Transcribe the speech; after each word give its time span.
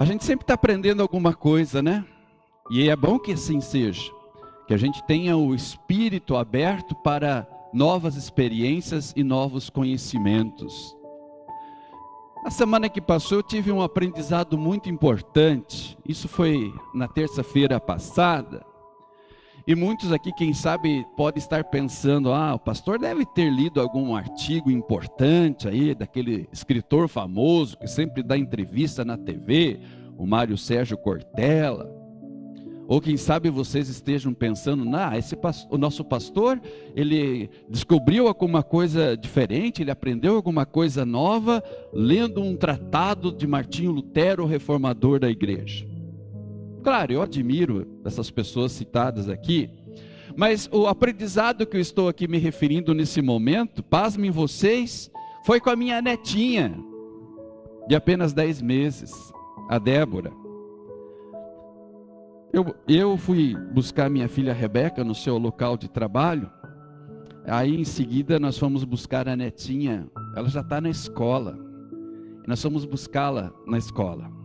A 0.00 0.04
gente 0.06 0.24
sempre 0.24 0.44
está 0.44 0.54
aprendendo 0.54 1.02
alguma 1.02 1.34
coisa, 1.34 1.82
né? 1.82 2.02
E 2.70 2.88
é 2.88 2.96
bom 2.96 3.18
que 3.18 3.32
assim 3.32 3.60
seja, 3.60 4.10
que 4.66 4.72
a 4.72 4.76
gente 4.78 5.02
tenha 5.04 5.36
o 5.36 5.54
espírito 5.54 6.36
aberto 6.36 6.94
para 6.94 7.46
novas 7.70 8.16
experiências 8.16 9.12
e 9.14 9.22
novos 9.22 9.68
conhecimentos. 9.68 10.96
Na 12.42 12.50
semana 12.50 12.88
que 12.88 12.98
passou, 12.98 13.40
eu 13.40 13.42
tive 13.42 13.70
um 13.70 13.82
aprendizado 13.82 14.56
muito 14.56 14.88
importante. 14.88 15.98
Isso 16.08 16.28
foi 16.28 16.72
na 16.94 17.06
terça-feira 17.06 17.78
passada. 17.78 18.64
E 19.66 19.74
muitos 19.74 20.12
aqui, 20.12 20.32
quem 20.32 20.54
sabe, 20.54 21.04
pode 21.16 21.38
estar 21.38 21.64
pensando: 21.64 22.32
ah, 22.32 22.54
o 22.54 22.58
pastor 22.58 22.98
deve 22.98 23.24
ter 23.26 23.50
lido 23.50 23.80
algum 23.80 24.14
artigo 24.14 24.70
importante 24.70 25.68
aí, 25.68 25.94
daquele 25.94 26.48
escritor 26.52 27.08
famoso 27.08 27.78
que 27.78 27.86
sempre 27.86 28.22
dá 28.22 28.36
entrevista 28.36 29.04
na 29.04 29.16
TV, 29.16 29.80
o 30.16 30.26
Mário 30.26 30.56
Sérgio 30.56 30.96
Cortella. 30.96 32.00
Ou 32.90 33.00
quem 33.00 33.16
sabe 33.16 33.48
vocês 33.50 33.88
estejam 33.88 34.34
pensando, 34.34 34.84
ah, 34.96 35.16
esse 35.16 35.36
o 35.70 35.78
nosso 35.78 36.04
pastor, 36.04 36.60
ele 36.96 37.48
descobriu 37.68 38.26
alguma 38.26 38.64
coisa 38.64 39.16
diferente, 39.16 39.80
ele 39.80 39.92
aprendeu 39.92 40.34
alguma 40.34 40.66
coisa 40.66 41.06
nova, 41.06 41.62
lendo 41.92 42.42
um 42.42 42.56
tratado 42.56 43.30
de 43.30 43.46
Martinho 43.46 43.92
Lutero, 43.92 44.44
reformador 44.44 45.20
da 45.20 45.30
igreja. 45.30 45.89
Claro, 46.82 47.12
eu 47.12 47.22
admiro 47.22 47.86
essas 48.04 48.30
pessoas 48.30 48.72
citadas 48.72 49.28
aqui, 49.28 49.70
mas 50.36 50.68
o 50.72 50.86
aprendizado 50.86 51.66
que 51.66 51.76
eu 51.76 51.80
estou 51.80 52.08
aqui 52.08 52.26
me 52.26 52.38
referindo 52.38 52.94
nesse 52.94 53.20
momento, 53.20 53.82
pasmem 53.82 54.30
vocês, 54.30 55.10
foi 55.44 55.60
com 55.60 55.70
a 55.70 55.76
minha 55.76 56.00
netinha, 56.00 56.74
de 57.86 57.94
apenas 57.94 58.32
10 58.32 58.62
meses, 58.62 59.12
a 59.68 59.78
Débora. 59.78 60.32
Eu, 62.52 62.74
eu 62.88 63.16
fui 63.16 63.54
buscar 63.72 64.10
minha 64.10 64.28
filha 64.28 64.52
Rebeca 64.52 65.04
no 65.04 65.14
seu 65.14 65.38
local 65.38 65.76
de 65.76 65.88
trabalho. 65.88 66.50
Aí 67.46 67.80
em 67.80 67.84
seguida 67.84 68.38
nós 68.38 68.58
fomos 68.58 68.82
buscar 68.84 69.28
a 69.28 69.36
netinha. 69.36 70.08
Ela 70.34 70.48
já 70.48 70.60
está 70.60 70.80
na 70.80 70.90
escola. 70.90 71.58
Nós 72.46 72.60
fomos 72.60 72.84
buscá-la 72.84 73.52
na 73.66 73.78
escola. 73.78 74.39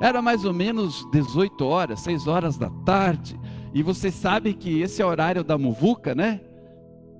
Era 0.00 0.22
mais 0.22 0.44
ou 0.44 0.52
menos 0.52 1.06
18 1.10 1.64
horas, 1.64 2.00
6 2.00 2.26
horas 2.26 2.56
da 2.56 2.70
tarde. 2.84 3.38
E 3.74 3.82
você 3.82 4.10
sabe 4.10 4.54
que 4.54 4.80
esse 4.80 5.02
é 5.02 5.04
o 5.04 5.08
horário 5.08 5.44
da 5.44 5.58
muvuca, 5.58 6.14
né? 6.14 6.40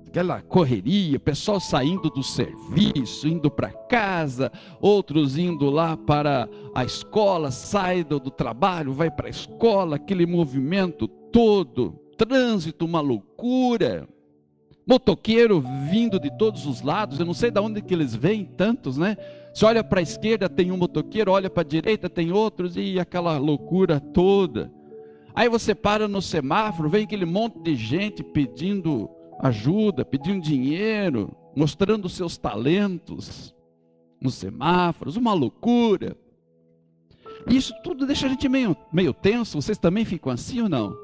aquela 0.09 0.41
correria, 0.41 1.19
pessoal 1.19 1.59
saindo 1.59 2.09
do 2.09 2.23
serviço, 2.23 3.27
indo 3.27 3.49
para 3.49 3.71
casa, 3.71 4.51
outros 4.81 5.37
indo 5.37 5.69
lá 5.69 5.95
para 5.95 6.49
a 6.73 6.83
escola, 6.83 7.51
sai 7.51 8.03
do, 8.03 8.19
do 8.19 8.31
trabalho, 8.31 8.91
vai 8.91 9.11
para 9.11 9.27
a 9.27 9.29
escola, 9.29 9.97
aquele 9.97 10.25
movimento 10.25 11.07
todo, 11.07 11.91
trânsito, 12.17 12.85
uma 12.85 12.99
loucura. 12.99 14.09
Motoqueiro 14.85 15.63
vindo 15.91 16.19
de 16.19 16.35
todos 16.35 16.65
os 16.65 16.81
lados, 16.81 17.19
eu 17.19 17.25
não 17.25 17.35
sei 17.35 17.51
de 17.51 17.59
onde 17.59 17.79
que 17.79 17.93
eles 17.93 18.15
vêm, 18.15 18.43
tantos, 18.43 18.97
né? 18.97 19.15
Se 19.59 19.65
olha 19.65 19.83
para 19.83 19.99
a 19.99 20.01
esquerda 20.01 20.47
tem 20.47 20.71
um 20.71 20.77
motoqueiro, 20.77 21.33
olha 21.33 21.49
para 21.49 21.63
a 21.63 21.65
direita 21.65 22.09
tem 22.09 22.31
outros, 22.31 22.77
e 22.77 22.97
aquela 22.97 23.37
loucura 23.37 23.99
toda. 23.99 24.71
Aí 25.35 25.49
você 25.49 25.75
para 25.75 26.07
no 26.07 26.21
semáforo, 26.21 26.87
vem 26.87 27.03
aquele 27.03 27.25
monte 27.25 27.59
de 27.59 27.75
gente 27.75 28.23
pedindo 28.23 29.09
ajuda, 29.41 30.05
pedindo 30.05 30.41
dinheiro, 30.41 31.35
mostrando 31.53 32.07
seus 32.07 32.37
talentos 32.37 33.53
nos 34.21 34.35
semáforos, 34.35 35.17
uma 35.17 35.33
loucura. 35.33 36.15
Isso 37.45 37.73
tudo 37.83 38.05
deixa 38.05 38.27
a 38.27 38.29
gente 38.29 38.47
meio, 38.47 38.77
meio 38.93 39.13
tenso. 39.13 39.61
Vocês 39.61 39.77
também 39.77 40.05
ficam 40.05 40.31
assim 40.31 40.61
ou 40.61 40.69
não? 40.69 40.95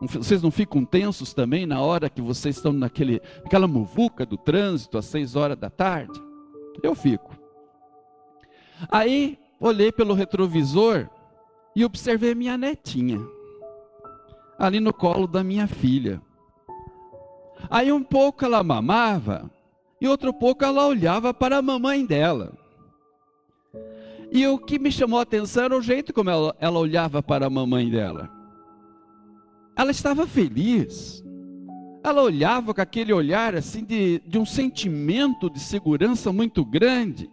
Vocês 0.00 0.40
não 0.40 0.50
ficam 0.50 0.86
tensos 0.86 1.34
também 1.34 1.66
na 1.66 1.82
hora 1.82 2.08
que 2.08 2.22
vocês 2.22 2.56
estão 2.56 2.72
naquele, 2.72 3.20
naquela 3.42 3.68
muvuca 3.68 4.24
do 4.24 4.38
trânsito 4.38 4.96
às 4.96 5.04
seis 5.04 5.36
horas 5.36 5.58
da 5.58 5.68
tarde? 5.68 6.18
Eu 6.82 6.94
fico. 6.94 7.33
Aí 8.90 9.38
olhei 9.60 9.90
pelo 9.90 10.14
retrovisor 10.14 11.08
e 11.74 11.84
observei 11.84 12.34
minha 12.34 12.56
netinha 12.56 13.20
ali 14.58 14.80
no 14.80 14.92
colo 14.92 15.26
da 15.26 15.42
minha 15.42 15.66
filha. 15.66 16.20
Aí 17.70 17.92
um 17.92 18.02
pouco 18.02 18.44
ela 18.44 18.62
mamava 18.62 19.50
e 20.00 20.08
outro 20.08 20.32
pouco 20.32 20.64
ela 20.64 20.86
olhava 20.86 21.32
para 21.32 21.58
a 21.58 21.62
mamãe 21.62 22.04
dela. 22.04 22.52
E 24.30 24.46
o 24.46 24.58
que 24.58 24.78
me 24.78 24.90
chamou 24.90 25.18
a 25.18 25.22
atenção 25.22 25.64
era 25.64 25.76
o 25.76 25.82
jeito 25.82 26.12
como 26.12 26.30
ela, 26.30 26.56
ela 26.58 26.78
olhava 26.78 27.22
para 27.22 27.46
a 27.46 27.50
mamãe 27.50 27.88
dela. 27.88 28.28
Ela 29.76 29.90
estava 29.90 30.26
feliz. 30.26 31.22
Ela 32.02 32.22
olhava 32.22 32.74
com 32.74 32.80
aquele 32.80 33.12
olhar 33.12 33.54
assim 33.54 33.84
de, 33.84 34.20
de 34.26 34.38
um 34.38 34.44
sentimento 34.44 35.48
de 35.48 35.60
segurança 35.60 36.32
muito 36.32 36.64
grande. 36.64 37.30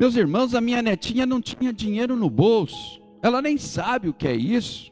Meus 0.00 0.16
irmãos, 0.16 0.54
a 0.54 0.60
minha 0.60 0.82
netinha 0.82 1.26
não 1.26 1.40
tinha 1.40 1.72
dinheiro 1.72 2.16
no 2.16 2.28
bolso. 2.28 3.00
Ela 3.22 3.42
nem 3.42 3.58
sabe 3.58 4.08
o 4.08 4.14
que 4.14 4.26
é 4.26 4.34
isso 4.34 4.90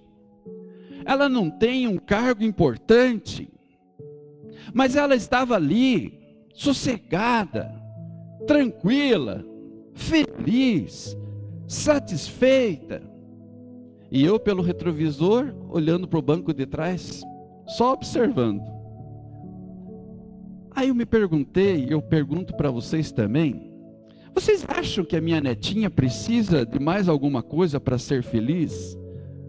ela 1.08 1.26
não 1.26 1.48
tem 1.48 1.88
um 1.88 1.96
cargo 1.96 2.44
importante, 2.44 3.50
mas 4.74 4.94
ela 4.94 5.14
estava 5.16 5.54
ali, 5.54 6.20
sossegada, 6.52 7.74
tranquila, 8.46 9.42
feliz, 9.94 11.16
satisfeita. 11.66 13.02
E 14.10 14.22
eu, 14.22 14.38
pelo 14.38 14.62
retrovisor, 14.62 15.54
olhando 15.70 16.06
para 16.06 16.18
o 16.18 16.22
banco 16.22 16.52
de 16.52 16.66
trás, 16.66 17.22
só 17.66 17.94
observando. 17.94 18.60
Aí 20.72 20.88
eu 20.88 20.94
me 20.94 21.06
perguntei, 21.06 21.86
eu 21.88 22.02
pergunto 22.02 22.54
para 22.54 22.70
vocês 22.70 23.10
também: 23.10 23.67
vocês 24.40 24.64
acham 24.68 25.04
que 25.04 25.16
a 25.16 25.20
minha 25.20 25.40
netinha 25.40 25.90
precisa 25.90 26.64
de 26.64 26.78
mais 26.78 27.08
alguma 27.08 27.42
coisa 27.42 27.80
para 27.80 27.98
ser 27.98 28.22
feliz? 28.22 28.96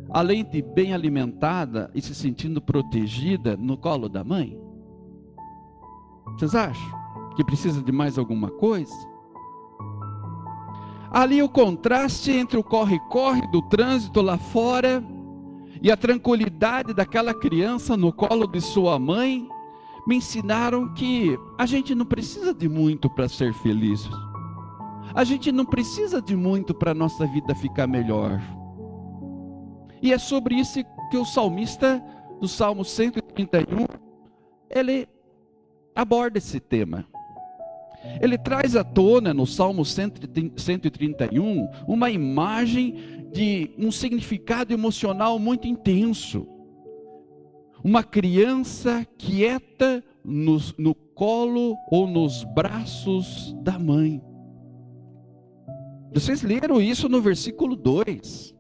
além 0.10 0.44
de 0.44 0.62
bem 0.62 0.94
alimentada 0.94 1.90
e 1.94 2.02
se 2.02 2.16
sentindo 2.16 2.62
protegida 2.62 3.56
no 3.56 3.78
colo 3.78 4.10
da 4.10 4.24
mãe? 4.24 4.60
Vocês 6.34 6.56
acham 6.56 7.00
que 7.36 7.44
precisa 7.44 7.82
de 7.82 7.92
mais 7.92 8.18
alguma 8.18 8.50
coisa? 8.50 8.94
Ali 11.12 11.42
o 11.42 11.50
contraste 11.50 12.32
entre 12.32 12.58
o 12.58 12.64
corre-corre 12.64 13.42
do 13.52 13.62
trânsito 13.64 14.22
lá 14.22 14.38
fora 14.38 15.04
e 15.82 15.92
a 15.92 15.98
tranquilidade 15.98 16.94
daquela 16.94 17.34
criança 17.34 17.96
no 17.96 18.12
colo 18.12 18.46
de 18.48 18.62
sua 18.62 19.00
mãe 19.00 19.48
me 20.08 20.18
ensinaram 20.18 20.94
que 20.94 21.38
a 21.58 21.66
gente 21.66 21.94
não 21.94 22.06
precisa 22.06 22.54
de 22.54 22.68
muito 22.68 23.10
para 23.10 23.28
ser 23.28 23.54
feliz. 23.54 24.08
A 25.14 25.24
gente 25.24 25.52
não 25.52 25.66
precisa 25.66 26.22
de 26.22 26.36
muito 26.36 26.74
para 26.74 26.92
a 26.92 26.96
nossa 26.96 27.26
vida 27.26 27.56
ficar 27.56 27.88
melhor. 27.88 28.42
E 30.02 30.14
é 30.14 30.18
sobre 30.18 30.56
isso 30.56 30.80
que 31.10 31.18
o 31.18 31.26
salmista 31.26 32.02
do 32.40 32.48
Salmo 32.48 32.86
131, 32.86 33.86
ele 34.70 35.08
aborda 35.96 36.38
esse 36.38 36.60
tema. 36.60 37.06
Ele 38.22 38.38
traz 38.38 38.76
à 38.76 38.84
tona 38.84 39.34
no 39.34 39.46
Salmo 39.46 39.84
131 39.84 41.68
uma 41.86 42.10
imagem 42.10 43.28
de 43.32 43.72
um 43.78 43.92
significado 43.92 44.74
emocional 44.74 45.38
muito 45.38 45.68
intenso. 45.68 46.48
Uma 47.84 48.04
criança 48.04 49.06
quieta 49.18 50.04
no, 50.24 50.58
no 50.78 50.96
colo 50.96 51.76
ou 51.92 52.08
nos 52.08 52.44
braços 52.44 53.54
da 53.62 53.78
mãe. 53.78 54.22
Vocês 56.14 56.42
leram 56.42 56.82
isso 56.82 57.08
no 57.08 57.22
versículo 57.22 57.76
2. 57.76 58.56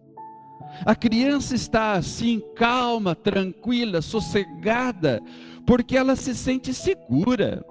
A 0.86 0.96
criança 0.96 1.56
está 1.56 1.94
assim, 1.94 2.42
calma, 2.56 3.16
tranquila, 3.16 4.02
sossegada, 4.02 5.22
porque 5.66 5.98
ela 5.98 6.16
se 6.16 6.34
sente 6.36 6.74
segura, 6.74 7.66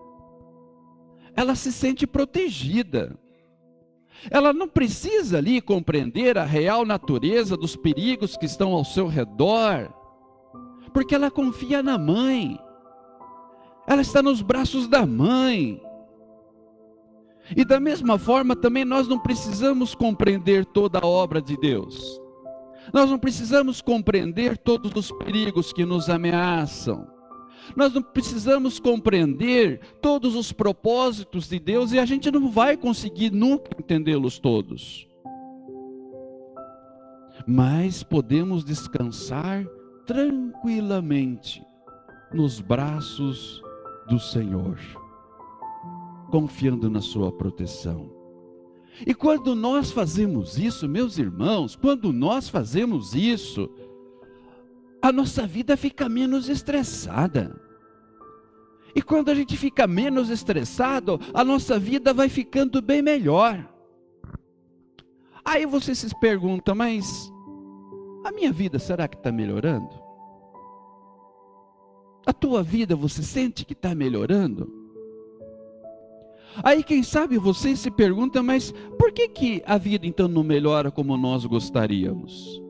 ela 1.34 1.54
se 1.54 1.72
sente 1.72 2.06
protegida. 2.06 3.18
Ela 4.30 4.52
não 4.52 4.68
precisa 4.68 5.38
ali 5.38 5.60
compreender 5.60 6.36
a 6.36 6.44
real 6.44 6.84
natureza 6.84 7.56
dos 7.56 7.76
perigos 7.76 8.36
que 8.36 8.46
estão 8.46 8.72
ao 8.72 8.84
seu 8.84 9.06
redor, 9.06 9.94
porque 10.92 11.14
ela 11.14 11.30
confia 11.30 11.82
na 11.82 11.96
mãe, 11.96 12.58
ela 13.86 14.02
está 14.02 14.20
nos 14.20 14.42
braços 14.42 14.88
da 14.88 15.06
mãe. 15.06 15.80
E 17.56 17.64
da 17.64 17.80
mesma 17.80 18.18
forma, 18.18 18.54
também 18.54 18.84
nós 18.84 19.08
não 19.08 19.18
precisamos 19.18 19.94
compreender 19.94 20.64
toda 20.64 20.98
a 20.98 21.06
obra 21.06 21.40
de 21.40 21.56
Deus. 21.56 22.20
Nós 22.92 23.10
não 23.10 23.18
precisamos 23.18 23.80
compreender 23.80 24.56
todos 24.56 24.92
os 24.94 25.12
perigos 25.18 25.72
que 25.72 25.84
nos 25.84 26.08
ameaçam. 26.08 27.06
Nós 27.76 27.92
não 27.92 28.02
precisamos 28.02 28.80
compreender 28.80 29.80
todos 30.00 30.34
os 30.34 30.52
propósitos 30.52 31.48
de 31.48 31.58
Deus 31.58 31.92
e 31.92 31.98
a 31.98 32.06
gente 32.06 32.30
não 32.30 32.50
vai 32.50 32.76
conseguir 32.76 33.30
nunca 33.30 33.70
entendê-los 33.78 34.38
todos. 34.38 35.08
mas 37.50 38.02
podemos 38.02 38.62
descansar 38.62 39.66
tranquilamente 40.06 41.64
nos 42.30 42.60
braços 42.60 43.62
do 44.06 44.20
Senhor, 44.20 44.78
confiando 46.30 46.90
na 46.90 47.00
Sua 47.00 47.32
proteção. 47.32 48.18
E 49.06 49.14
quando 49.14 49.54
nós 49.54 49.90
fazemos 49.90 50.58
isso, 50.58 50.88
meus 50.88 51.18
irmãos, 51.18 51.76
quando 51.76 52.12
nós 52.12 52.48
fazemos 52.48 53.14
isso, 53.14 53.70
a 55.00 55.12
nossa 55.12 55.46
vida 55.46 55.76
fica 55.76 56.08
menos 56.08 56.48
estressada. 56.48 57.60
E 58.94 59.02
quando 59.02 59.28
a 59.28 59.34
gente 59.34 59.56
fica 59.56 59.86
menos 59.86 60.30
estressado, 60.30 61.20
a 61.32 61.44
nossa 61.44 61.78
vida 61.78 62.12
vai 62.12 62.28
ficando 62.28 62.82
bem 62.82 63.00
melhor. 63.00 63.72
Aí 65.44 65.64
você 65.64 65.94
se 65.94 66.08
pergunta, 66.18 66.74
mas 66.74 67.32
a 68.24 68.32
minha 68.32 68.52
vida 68.52 68.78
será 68.78 69.06
que 69.06 69.16
está 69.16 69.30
melhorando? 69.30 69.88
A 72.26 72.32
tua 72.32 72.62
vida 72.62 72.96
você 72.96 73.22
sente 73.22 73.64
que 73.64 73.72
está 73.72 73.94
melhorando? 73.94 74.77
Aí 76.62 76.82
quem 76.82 77.02
sabe 77.02 77.38
você 77.38 77.76
se 77.76 77.90
pergunta, 77.90 78.42
mas 78.42 78.72
por 78.98 79.12
que, 79.12 79.28
que 79.28 79.62
a 79.66 79.78
vida 79.78 80.06
então 80.06 80.28
não 80.28 80.42
melhora 80.42 80.90
como 80.90 81.16
nós 81.16 81.44
gostaríamos? 81.44 82.60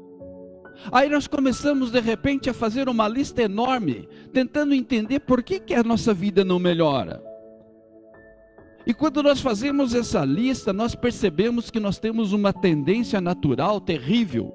Aí 0.93 1.09
nós 1.09 1.27
começamos 1.27 1.91
de 1.91 2.01
repente 2.01 2.49
a 2.49 2.55
fazer 2.55 2.89
uma 2.89 3.09
lista 3.09 3.43
enorme, 3.43 4.09
tentando 4.33 4.75
entender 4.75 5.21
por 5.21 5.43
que, 5.43 5.59
que 5.59 5.75
a 5.75 5.83
nossa 5.83 6.15
vida 6.15 6.45
não 6.45 6.59
melhora. 6.59 7.23
E 8.87 8.95
quando 8.95 9.23
nós 9.23 9.41
fazemos 9.41 9.95
essa 9.95 10.25
lista, 10.25 10.73
nós 10.73 10.95
percebemos 10.95 11.71
que 11.71 11.81
nós 11.81 11.99
temos 11.99 12.33
uma 12.33 12.53
tendência 12.53 13.21
natural 13.21 13.81
terrível, 13.81 14.55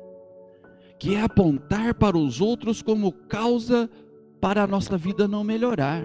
que 0.97 1.13
é 1.13 1.21
apontar 1.21 1.93
para 1.93 2.17
os 2.17 2.41
outros 2.41 2.81
como 2.81 3.11
causa 3.11 3.89
para 4.41 4.63
a 4.63 4.67
nossa 4.67 4.97
vida 4.97 5.27
não 5.27 5.43
melhorar. 5.43 6.03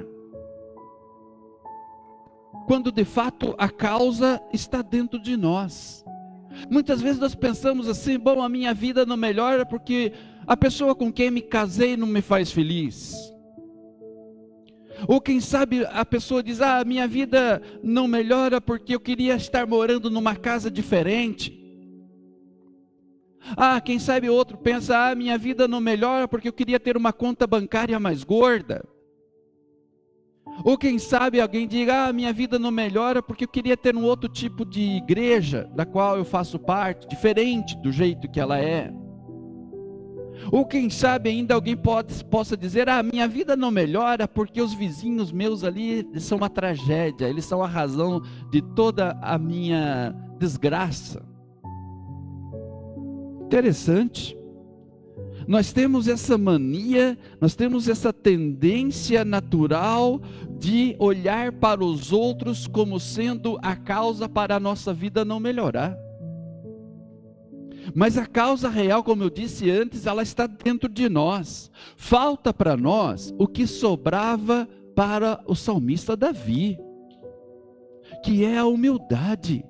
Quando 2.69 2.93
de 2.93 3.03
fato 3.03 3.55
a 3.57 3.71
causa 3.71 4.39
está 4.53 4.83
dentro 4.83 5.19
de 5.19 5.39
nós. 5.39 6.05
Muitas 6.71 7.01
vezes 7.01 7.19
nós 7.19 7.35
pensamos 7.35 7.89
assim: 7.89 8.19
bom, 8.19 8.43
a 8.43 8.49
minha 8.49 8.75
vida 8.75 9.07
não 9.07 9.17
melhora 9.17 9.65
porque 9.65 10.13
a 10.47 10.55
pessoa 10.55 10.95
com 10.95 11.11
quem 11.11 11.31
me 11.31 11.41
casei 11.41 11.97
não 11.97 12.07
me 12.07 12.21
faz 12.21 12.53
feliz. 12.53 13.15
Ou 15.07 15.19
quem 15.19 15.41
sabe 15.41 15.87
a 15.87 16.05
pessoa 16.05 16.43
diz: 16.43 16.61
ah, 16.61 16.81
a 16.81 16.85
minha 16.85 17.09
vida 17.09 17.63
não 17.83 18.07
melhora 18.07 18.61
porque 18.61 18.95
eu 18.95 19.01
queria 19.01 19.37
estar 19.37 19.67
morando 19.67 20.11
numa 20.11 20.37
casa 20.37 20.71
diferente. 20.71 21.59
Ah, 23.57 23.81
quem 23.81 23.99
sabe 23.99 24.29
outro 24.29 24.59
pensa: 24.59 25.09
ah, 25.09 25.15
minha 25.15 25.39
vida 25.39 25.67
não 25.67 25.81
melhora 25.81 26.29
porque 26.29 26.49
eu 26.49 26.53
queria 26.53 26.79
ter 26.79 26.99
uma 26.99 27.15
conta 27.15 27.47
bancária 27.47 27.99
mais 27.99 28.23
gorda. 28.23 28.85
Ou 30.65 30.77
quem 30.77 30.99
sabe 30.99 31.41
alguém 31.41 31.67
diga: 31.67 32.07
ah, 32.07 32.13
minha 32.13 32.33
vida 32.33 32.59
não 32.59 32.71
melhora 32.71 33.23
porque 33.23 33.45
eu 33.45 33.49
queria 33.49 33.77
ter 33.77 33.95
um 33.95 34.05
outro 34.05 34.29
tipo 34.29 34.65
de 34.65 34.81
igreja 34.81 35.71
da 35.75 35.87
qual 35.87 36.17
eu 36.17 36.25
faço 36.25 36.59
parte, 36.59 37.09
diferente 37.09 37.77
do 37.79 37.93
jeito 37.93 38.29
que 38.29 38.41
ela 38.41 38.59
é. 38.59 38.93
Ou 40.53 40.65
quem 40.65 40.89
sabe 40.89 41.29
ainda 41.29 41.55
alguém 41.55 41.77
pode, 41.77 42.25
possa 42.25 42.57
dizer: 42.57 42.89
ah, 42.89 43.03
minha 43.03 43.29
vida 43.29 43.57
não 43.57 43.71
melhora 43.71 44.27
porque 44.27 44.61
os 44.61 44.73
vizinhos 44.73 45.33
meus 45.33 45.65
ali 45.65 46.09
são 46.19 46.39
uma 46.39 46.49
tragédia, 46.49 47.29
eles 47.29 47.45
são 47.45 47.63
a 47.63 47.67
razão 47.67 48.23
de 48.51 48.63
toda 48.63 49.19
a 49.23 49.39
minha 49.39 50.15
desgraça. 50.39 51.23
Interessante. 53.47 54.38
Nós 55.49 55.73
temos 55.73 56.07
essa 56.09 56.37
mania, 56.37 57.17
nós 57.41 57.55
temos 57.55 57.89
essa 57.89 58.13
tendência 58.13 59.25
natural 59.25 60.21
de 60.59 60.95
olhar 60.99 61.53
para 61.53 61.83
os 61.83 62.13
outros 62.13 62.67
como 62.67 63.01
sendo 63.01 63.59
a 63.63 63.75
causa 63.75 64.29
para 64.29 64.57
a 64.57 64.61
nossa 64.61 64.93
vida 64.93 65.25
não 65.25 65.41
melhorar. 65.41 65.97
Mas 67.95 68.19
a 68.19 68.27
causa 68.27 68.69
real, 68.69 69.03
como 69.03 69.23
eu 69.23 69.31
disse 69.31 69.71
antes, 69.71 70.05
ela 70.05 70.23
está 70.23 70.47
dentro 70.47 70.87
de 70.87 71.09
nós. 71.09 71.71
Falta 71.97 72.53
para 72.53 72.77
nós 72.77 73.33
o 73.39 73.49
que 73.49 73.67
sobrava 73.67 74.69
para 74.95 75.43
o 75.47 75.55
salmista 75.55 76.15
Davi, 76.15 76.79
que 78.23 78.45
é 78.45 78.59
a 78.59 78.67
humildade. 78.67 79.65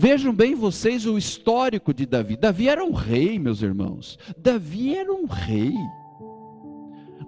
Vejam 0.00 0.32
bem 0.32 0.54
vocês 0.54 1.04
o 1.04 1.18
histórico 1.18 1.92
de 1.92 2.06
Davi. 2.06 2.34
Davi 2.34 2.70
era 2.70 2.82
um 2.82 2.92
rei, 2.94 3.38
meus 3.38 3.60
irmãos. 3.60 4.18
Davi 4.34 4.96
era 4.96 5.12
um 5.12 5.26
rei. 5.26 5.74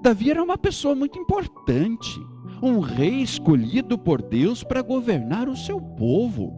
Davi 0.01 0.31
era 0.31 0.43
uma 0.43 0.57
pessoa 0.57 0.95
muito 0.95 1.19
importante, 1.19 2.19
um 2.63 2.81
rei 2.81 3.21
escolhido 3.21 3.99
por 3.99 4.23
Deus 4.23 4.65
para 4.65 4.81
governar 4.81 5.51
o 5.51 5.57
seu 5.57 5.79
povo. 5.79 6.51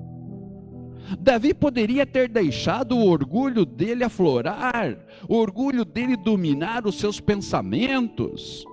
Davi 1.19 1.53
poderia 1.53 2.07
ter 2.07 2.29
deixado 2.29 2.97
o 2.97 3.09
orgulho 3.09 3.67
dele 3.67 4.05
aflorar, 4.05 4.97
o 5.29 5.35
orgulho 5.35 5.85
dele 5.85 6.17
dominar 6.17 6.87
os 6.87 7.01
seus 7.01 7.19
pensamentos. 7.19 8.65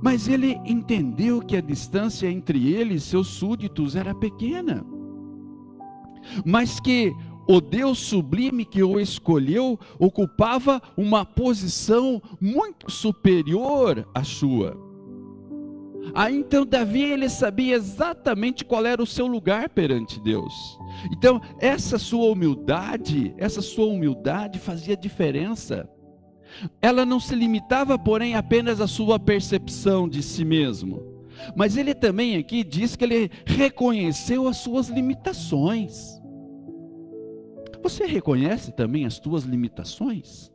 Mas 0.00 0.28
ele 0.28 0.56
entendeu 0.64 1.40
que 1.40 1.56
a 1.56 1.60
distância 1.60 2.28
entre 2.28 2.72
ele 2.72 2.94
e 2.94 3.00
seus 3.00 3.26
súditos 3.26 3.96
era 3.96 4.14
pequena 4.14 5.01
mas 6.44 6.80
que 6.80 7.14
o 7.48 7.60
Deus 7.60 7.98
sublime 7.98 8.64
que 8.64 8.82
o 8.82 9.00
escolheu 9.00 9.78
ocupava 9.98 10.80
uma 10.96 11.24
posição 11.24 12.22
muito 12.40 12.90
superior 12.90 14.08
à 14.14 14.22
sua. 14.22 14.76
Aí 16.14 16.36
então 16.36 16.66
Davi 16.66 17.02
ele 17.02 17.28
sabia 17.28 17.76
exatamente 17.76 18.64
qual 18.64 18.84
era 18.84 19.02
o 19.02 19.06
seu 19.06 19.26
lugar 19.26 19.68
perante 19.68 20.20
Deus. 20.20 20.78
Então 21.12 21.40
essa 21.58 21.98
sua 21.98 22.30
humildade, 22.30 23.34
essa 23.36 23.62
sua 23.62 23.86
humildade 23.86 24.58
fazia 24.58 24.96
diferença. 24.96 25.88
Ela 26.80 27.06
não 27.06 27.18
se 27.18 27.34
limitava, 27.34 27.98
porém, 27.98 28.34
apenas 28.34 28.80
à 28.80 28.86
sua 28.86 29.18
percepção 29.18 30.08
de 30.08 30.22
si 30.22 30.44
mesmo. 30.44 31.11
Mas 31.56 31.76
ele 31.76 31.94
também 31.94 32.36
aqui 32.36 32.62
diz 32.64 32.96
que 32.96 33.04
ele 33.04 33.30
reconheceu 33.44 34.48
as 34.48 34.58
suas 34.58 34.88
limitações. 34.88 36.20
Você 37.82 38.06
reconhece 38.06 38.72
também 38.72 39.04
as 39.04 39.14
suas 39.14 39.44
limitações? 39.44 40.52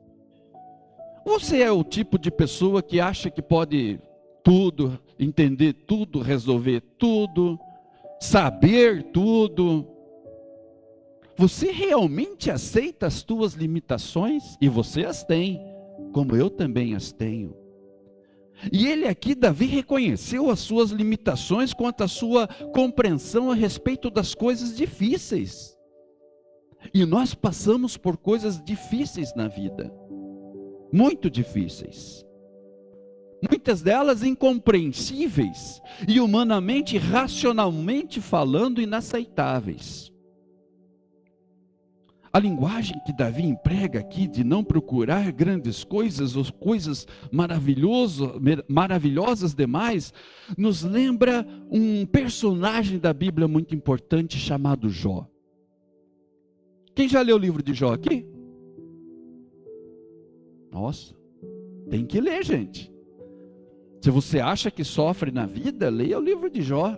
Você 1.25 1.61
é 1.61 1.71
o 1.71 1.83
tipo 1.83 2.17
de 2.17 2.31
pessoa 2.31 2.81
que 2.81 3.01
acha 3.01 3.29
que 3.29 3.41
pode 3.41 3.99
tudo, 4.41 4.97
entender 5.19 5.73
tudo, 5.73 6.21
resolver 6.21 6.81
tudo, 6.97 7.59
saber 8.17 9.11
tudo? 9.11 9.85
Você 11.37 11.69
realmente 11.71 12.49
aceita 12.49 13.07
as 13.07 13.21
tuas 13.23 13.53
limitações? 13.53 14.57
E 14.61 14.69
você 14.69 15.03
as 15.03 15.23
tem, 15.23 15.61
como 16.13 16.33
eu 16.33 16.49
também 16.49 16.95
as 16.95 17.11
tenho. 17.11 17.66
E 18.71 18.87
ele 18.87 19.07
aqui, 19.07 19.35
Davi, 19.35 19.65
reconheceu 19.65 20.49
as 20.49 20.59
suas 20.59 20.91
limitações 20.91 21.73
quanto 21.73 22.03
à 22.03 22.07
sua 22.07 22.47
compreensão 22.73 23.51
a 23.51 23.55
respeito 23.55 24.09
das 24.09 24.33
coisas 24.33 24.75
difíceis. 24.75 25.77
E 26.93 27.05
nós 27.05 27.33
passamos 27.33 27.97
por 27.97 28.17
coisas 28.17 28.63
difíceis 28.63 29.33
na 29.35 29.47
vida, 29.47 29.93
muito 30.91 31.29
difíceis. 31.29 32.25
Muitas 33.49 33.83
delas 33.83 34.23
incompreensíveis 34.23 35.79
e 36.07 36.19
humanamente, 36.19 36.97
racionalmente 36.97 38.19
falando, 38.19 38.81
inaceitáveis. 38.81 40.11
A 42.31 42.39
linguagem 42.39 42.99
que 43.05 43.13
Davi 43.13 43.43
emprega 43.43 43.99
aqui 43.99 44.27
de 44.27 44.43
não 44.43 44.63
procurar 44.63 45.31
grandes 45.31 45.83
coisas 45.83 46.35
ou 46.35 46.43
coisas 46.51 47.07
maravilhosas 48.67 49.53
demais, 49.55 50.13
nos 50.57 50.83
lembra 50.83 51.45
um 51.71 52.05
personagem 52.05 52.99
da 52.99 53.13
Bíblia 53.13 53.47
muito 53.47 53.73
importante 53.73 54.37
chamado 54.37 54.89
Jó. 54.89 55.27
Quem 56.93 57.07
já 57.07 57.21
leu 57.21 57.35
o 57.35 57.39
livro 57.39 57.63
de 57.63 57.73
Jó 57.73 57.93
aqui? 57.93 58.25
Nossa, 60.71 61.15
tem 61.89 62.05
que 62.05 62.19
ler, 62.19 62.43
gente. 62.43 62.91
Se 64.01 64.11
você 64.11 64.39
acha 64.39 64.69
que 64.69 64.83
sofre 64.83 65.31
na 65.31 65.45
vida, 65.45 65.89
leia 65.89 66.19
o 66.19 66.21
livro 66.21 66.49
de 66.49 66.61
Jó. 66.61 66.97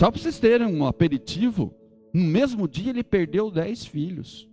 Só 0.00 0.10
para 0.10 0.20
vocês 0.20 0.38
terem 0.38 0.66
um 0.66 0.86
aperitivo, 0.86 1.72
no 2.12 2.24
mesmo 2.24 2.68
dia 2.68 2.90
ele 2.90 3.02
perdeu 3.02 3.50
dez 3.50 3.84
filhos. 3.86 4.48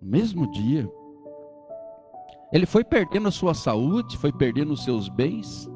No 0.00 0.08
mesmo 0.08 0.50
dia. 0.50 0.90
Ele 2.52 2.66
foi 2.66 2.82
perdendo 2.82 3.28
a 3.28 3.30
sua 3.30 3.54
saúde, 3.54 4.16
foi 4.16 4.32
perdendo 4.32 4.72
os 4.72 4.82
seus 4.82 5.08
bens. 5.08 5.70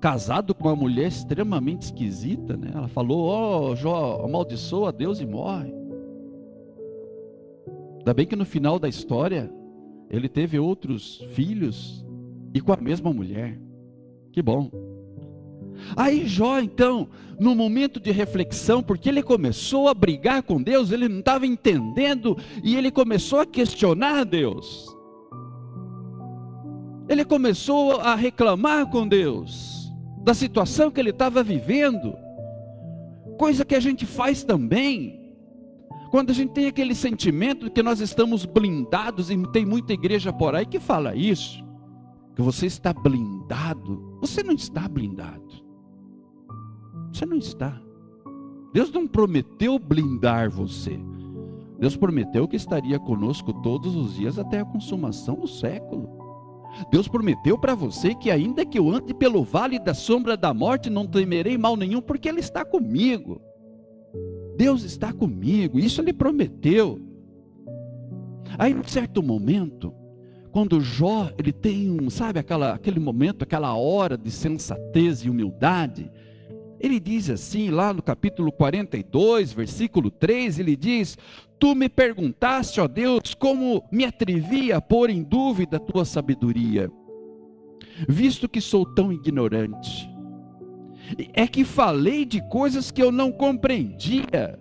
Casado 0.00 0.54
com 0.54 0.68
uma 0.68 0.76
mulher 0.76 1.08
extremamente 1.08 1.82
esquisita, 1.82 2.56
né? 2.56 2.70
Ela 2.74 2.88
falou: 2.88 3.26
Ó, 3.26 3.60
oh, 3.70 3.76
Jó, 3.76 4.24
amaldiçoa 4.24 4.92
Deus 4.92 5.20
e 5.20 5.26
morre. 5.26 5.74
Ainda 7.98 8.14
bem 8.14 8.26
que 8.26 8.36
no 8.36 8.46
final 8.46 8.78
da 8.78 8.88
história 8.88 9.52
ele 10.08 10.28
teve 10.28 10.58
outros 10.58 11.18
filhos 11.32 12.02
e 12.54 12.60
com 12.60 12.72
a 12.72 12.76
mesma 12.76 13.12
mulher. 13.12 13.60
Que 14.32 14.40
bom. 14.40 14.87
Aí 15.96 16.26
Jó, 16.26 16.58
então, 16.58 17.08
no 17.38 17.54
momento 17.54 18.00
de 18.00 18.10
reflexão, 18.10 18.82
porque 18.82 19.08
ele 19.08 19.22
começou 19.22 19.88
a 19.88 19.94
brigar 19.94 20.42
com 20.42 20.62
Deus, 20.62 20.90
ele 20.90 21.08
não 21.08 21.20
estava 21.20 21.46
entendendo 21.46 22.36
e 22.62 22.76
ele 22.76 22.90
começou 22.90 23.40
a 23.40 23.46
questionar 23.46 24.24
Deus. 24.24 24.86
Ele 27.08 27.24
começou 27.24 28.00
a 28.00 28.14
reclamar 28.14 28.90
com 28.90 29.08
Deus 29.08 29.78
da 30.22 30.34
situação 30.34 30.90
que 30.90 31.00
ele 31.00 31.10
estava 31.10 31.42
vivendo, 31.42 32.14
coisa 33.38 33.64
que 33.64 33.74
a 33.74 33.80
gente 33.80 34.04
faz 34.04 34.44
também. 34.44 35.32
Quando 36.10 36.30
a 36.30 36.34
gente 36.34 36.52
tem 36.52 36.66
aquele 36.66 36.94
sentimento 36.94 37.66
de 37.66 37.70
que 37.70 37.82
nós 37.82 38.00
estamos 38.00 38.44
blindados, 38.44 39.30
e 39.30 39.36
tem 39.52 39.64
muita 39.64 39.92
igreja 39.92 40.32
por 40.32 40.54
aí 40.54 40.66
que 40.66 40.80
fala 40.80 41.14
isso, 41.14 41.64
que 42.34 42.42
você 42.42 42.66
está 42.66 42.92
blindado, 42.92 44.18
você 44.20 44.42
não 44.42 44.54
está 44.54 44.86
blindado. 44.88 45.67
Você 47.12 47.26
não 47.26 47.36
está. 47.36 47.80
Deus 48.72 48.92
não 48.92 49.06
prometeu 49.06 49.78
blindar 49.78 50.50
você. 50.50 50.98
Deus 51.78 51.96
prometeu 51.96 52.46
que 52.48 52.56
estaria 52.56 52.98
conosco 52.98 53.52
todos 53.62 53.94
os 53.94 54.14
dias 54.14 54.38
até 54.38 54.60
a 54.60 54.64
consumação 54.64 55.36
do 55.36 55.46
século. 55.46 56.18
Deus 56.90 57.08
prometeu 57.08 57.56
para 57.56 57.74
você 57.74 58.14
que, 58.14 58.30
ainda 58.30 58.64
que 58.66 58.78
eu 58.78 58.90
ande 58.90 59.14
pelo 59.14 59.42
vale 59.42 59.78
da 59.78 59.94
sombra 59.94 60.36
da 60.36 60.52
morte, 60.52 60.90
não 60.90 61.06
temerei 61.06 61.56
mal 61.56 61.76
nenhum, 61.76 62.00
porque 62.00 62.28
Ele 62.28 62.40
está 62.40 62.64
comigo. 62.64 63.40
Deus 64.56 64.82
está 64.82 65.12
comigo, 65.12 65.78
isso 65.78 66.00
Ele 66.00 66.12
prometeu. 66.12 67.00
Aí, 68.58 68.72
em 68.72 68.82
certo 68.84 69.22
momento, 69.22 69.94
quando 70.50 70.80
Jó 70.80 71.30
ele 71.38 71.52
tem 71.52 71.90
um, 71.90 72.08
sabe, 72.10 72.40
aquela, 72.40 72.72
aquele 72.72 72.98
momento, 72.98 73.42
aquela 73.42 73.74
hora 73.74 74.16
de 74.16 74.30
sensatez 74.30 75.24
e 75.24 75.30
humildade, 75.30 76.10
ele 76.80 77.00
diz 77.00 77.28
assim, 77.28 77.70
lá 77.70 77.92
no 77.92 78.02
capítulo 78.02 78.52
42, 78.52 79.52
versículo 79.52 80.10
3, 80.10 80.60
ele 80.60 80.76
diz: 80.76 81.18
Tu 81.58 81.74
me 81.74 81.88
perguntaste, 81.88 82.80
ó 82.80 82.86
Deus, 82.86 83.34
como 83.34 83.82
me 83.90 84.04
atrevi 84.04 84.72
a 84.72 84.80
pôr 84.80 85.10
em 85.10 85.22
dúvida 85.22 85.76
a 85.76 85.80
tua 85.80 86.04
sabedoria, 86.04 86.90
visto 88.08 88.48
que 88.48 88.60
sou 88.60 88.86
tão 88.86 89.12
ignorante. 89.12 90.08
É 91.32 91.46
que 91.46 91.64
falei 91.64 92.24
de 92.24 92.40
coisas 92.48 92.90
que 92.90 93.02
eu 93.02 93.10
não 93.10 93.32
compreendia, 93.32 94.58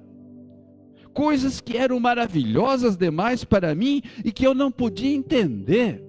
coisas 1.13 1.61
que 1.61 1.77
eram 1.77 1.99
maravilhosas 1.99 2.97
demais 2.97 3.43
para 3.43 3.75
mim 3.75 4.01
e 4.23 4.31
que 4.31 4.47
eu 4.47 4.55
não 4.55 4.71
podia 4.71 5.13
entender. 5.13 6.03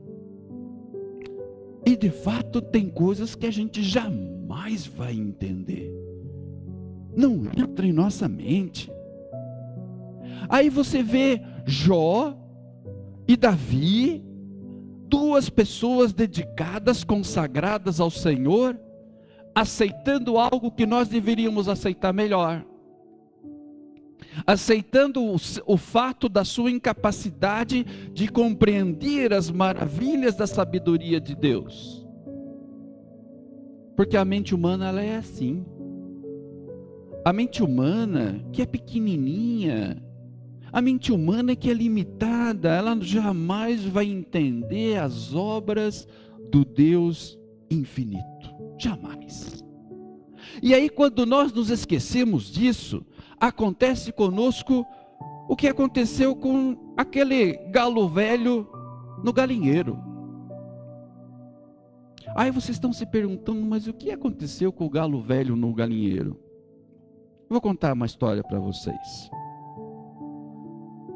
E 1.85 1.97
de 1.97 2.11
fato, 2.11 2.62
tem 2.62 2.88
coisas 2.88 3.35
que 3.35 3.47
a 3.47 3.50
gente 3.50 3.83
jamais 3.83 4.87
vai 4.87 5.15
entender. 5.15 5.98
Não 7.18 7.46
entra 7.46 7.84
em 7.84 7.92
nossa 7.92 8.28
mente. 8.28 8.88
Aí 10.48 10.70
você 10.70 11.02
vê 11.02 11.42
Jó 11.66 12.38
e 13.26 13.37
Davi, 13.37 14.25
duas 15.08 15.50
pessoas 15.50 16.12
dedicadas, 16.12 17.02
consagradas 17.02 17.98
ao 17.98 18.08
Senhor, 18.08 18.78
aceitando 19.52 20.38
algo 20.38 20.70
que 20.70 20.87
nós 20.87 21.08
deveríamos 21.08 21.68
aceitar 21.68 22.12
melhor. 22.12 22.64
Aceitando 24.46 25.20
o, 25.20 25.34
o, 25.66 25.76
fato 25.76 26.28
da 26.28 26.44
sua 26.44 26.70
incapacidade 26.70 27.82
de 28.12 28.28
compreender 28.28 29.34
as 29.34 29.50
maravilhas 29.50 30.37
da 30.37 30.46
sabedoria 30.46 31.20
de 31.20 31.34
Deus. 31.34 32.06
Porque 33.96 34.16
a 34.16 34.25
mente 34.25 34.54
humana 34.54 34.87
ela 34.87 35.02
é 35.02 35.16
assim. 35.16 35.66
A 37.28 37.32
mente 37.35 37.62
humana, 37.62 38.42
que 38.54 38.62
é 38.62 38.64
pequenininha, 38.64 40.02
a 40.73 40.80
mente 40.80 41.12
humana 41.12 41.54
que 41.54 41.68
é 41.68 41.75
limitada, 41.75 42.70
ela 42.70 42.99
jamais 43.02 43.85
vai 43.85 44.06
entender 44.06 44.99
as 44.99 45.35
obras 45.35 46.08
do 46.50 46.64
Deus 46.64 47.38
infinito. 47.70 48.49
Jamais. 48.78 49.62
E 50.62 50.73
aí, 50.73 50.88
quando 50.88 51.26
nós 51.26 51.52
nos 51.52 51.68
esquecemos 51.68 52.50
disso, 52.50 53.04
acontece 53.38 54.11
conosco 54.11 54.87
o 55.50 55.54
que 55.54 55.68
aconteceu 55.68 56.35
com 56.35 56.94
aquele 56.97 57.58
galo 57.70 58.08
velho 58.08 58.66
no 59.23 59.35
galinheiro. 59.35 59.99
Aí 62.35 62.50
vocês 62.50 62.76
estão 62.76 62.90
se 62.90 63.04
perguntando, 63.04 63.61
mas 63.66 63.87
o 63.87 63.92
que 63.92 64.11
aconteceu 64.11 64.73
com 64.73 64.87
o 64.87 64.90
galo 64.90 65.20
velho 65.20 65.54
no 65.54 65.75
galinheiro? 65.75 66.48
Vou 67.49 67.61
contar 67.61 67.95
uma 67.95 68.07
história 68.07 68.43
para 68.43 68.59
vocês. 68.59 69.31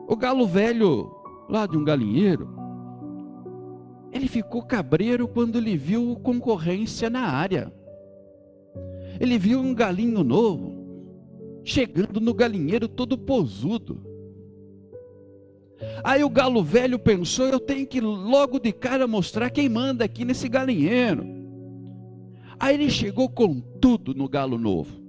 O 0.09 0.17
galo 0.17 0.47
velho, 0.47 1.15
lá 1.49 1.67
de 1.67 1.77
um 1.77 1.85
galinheiro, 1.85 2.49
ele 4.13 4.29
ficou 4.29 4.63
cabreiro 4.63 5.27
quando 5.29 5.57
ele 5.57 5.77
viu 5.77 6.17
concorrência 6.17 7.09
na 7.09 7.21
área. 7.21 7.73
Ele 9.21 9.39
viu 9.39 9.61
um 9.61 9.75
galinho 9.75 10.23
novo 10.23 10.83
chegando 11.65 12.21
no 12.21 12.35
galinheiro 12.35 12.89
todo 12.89 13.17
posudo. 13.17 14.03
Aí 16.05 16.23
o 16.23 16.31
galo 16.31 16.63
velho 16.63 16.99
pensou: 16.99 17.47
eu 17.47 17.61
tenho 17.61 17.87
que 17.87 18.01
logo 18.01 18.59
de 18.59 18.73
cara 18.73 19.07
mostrar 19.07 19.51
quem 19.51 19.69
manda 19.69 20.05
aqui 20.05 20.25
nesse 20.25 20.49
galinheiro. 20.49 21.27
Aí 22.59 22.75
ele 22.75 22.91
chegou 22.91 23.29
com 23.29 23.61
tudo 23.61 24.15
no 24.15 24.29
galo 24.29 24.57
novo, 24.59 25.02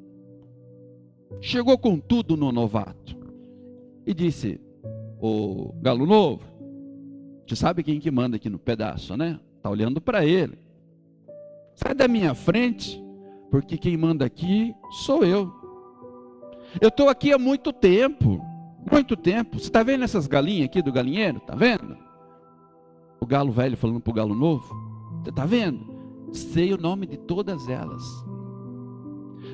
chegou 1.42 1.78
com 1.78 2.00
tudo 2.00 2.38
no 2.38 2.52
novato 2.52 3.18
e 4.06 4.13
disse: 4.13 4.60
o 5.20 5.74
galo 5.82 6.06
novo, 6.06 6.44
você 7.48 7.56
sabe 7.56 7.84
quem 7.84 8.00
que 8.00 8.12
manda 8.12 8.36
aqui 8.36 8.50
no 8.50 8.60
pedaço, 8.60 9.16
né? 9.16 9.40
Tá 9.62 9.70
olhando 9.70 10.02
para 10.02 10.25
ele. 10.25 10.58
Sai 11.75 11.94
da 11.94 12.08
minha 12.08 12.36
frente, 12.36 13.02
porque 13.50 13.78
quem 13.78 13.96
manda 13.96 14.25
aqui 14.25 14.74
sou 15.06 15.24
eu. 15.24 15.52
Eu 16.82 16.90
estou 16.90 17.08
aqui 17.08 17.32
há 17.32 17.38
muito 17.38 17.72
tempo, 17.72 18.42
muito 18.92 19.16
tempo. 19.16 19.60
Você 19.60 19.66
está 19.66 19.84
vendo 19.84 20.04
essas 20.04 20.28
galinhas 20.28 20.66
aqui 20.66 20.82
do 20.82 20.92
galinheiro? 20.92 21.38
Está 21.38 21.56
vendo? 21.56 21.98
O 23.20 23.25
galo 23.25 23.52
velho 23.52 23.78
falando 23.78 24.02
para 24.02 24.12
o 24.12 24.13
galo 24.13 24.36
novo. 24.36 24.75
Você 25.24 25.30
está 25.30 25.46
vendo? 25.46 25.86
Sei 26.34 26.74
o 26.74 26.78
nome 26.78 27.06
de 27.06 27.18
todas 27.18 27.70
elas. 27.70 28.04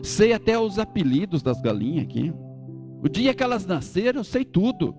Sei 0.02 0.34
até 0.34 0.58
os 0.58 0.80
apelidos 0.80 1.42
das 1.42 1.62
galinhas 1.62 2.06
aqui. 2.06 2.34
O 3.02 3.08
dia 3.08 3.34
que 3.34 3.44
elas 3.44 3.66
nasceram, 3.66 4.20
eu 4.20 4.24
sei 4.24 4.44
tudo 4.44 4.96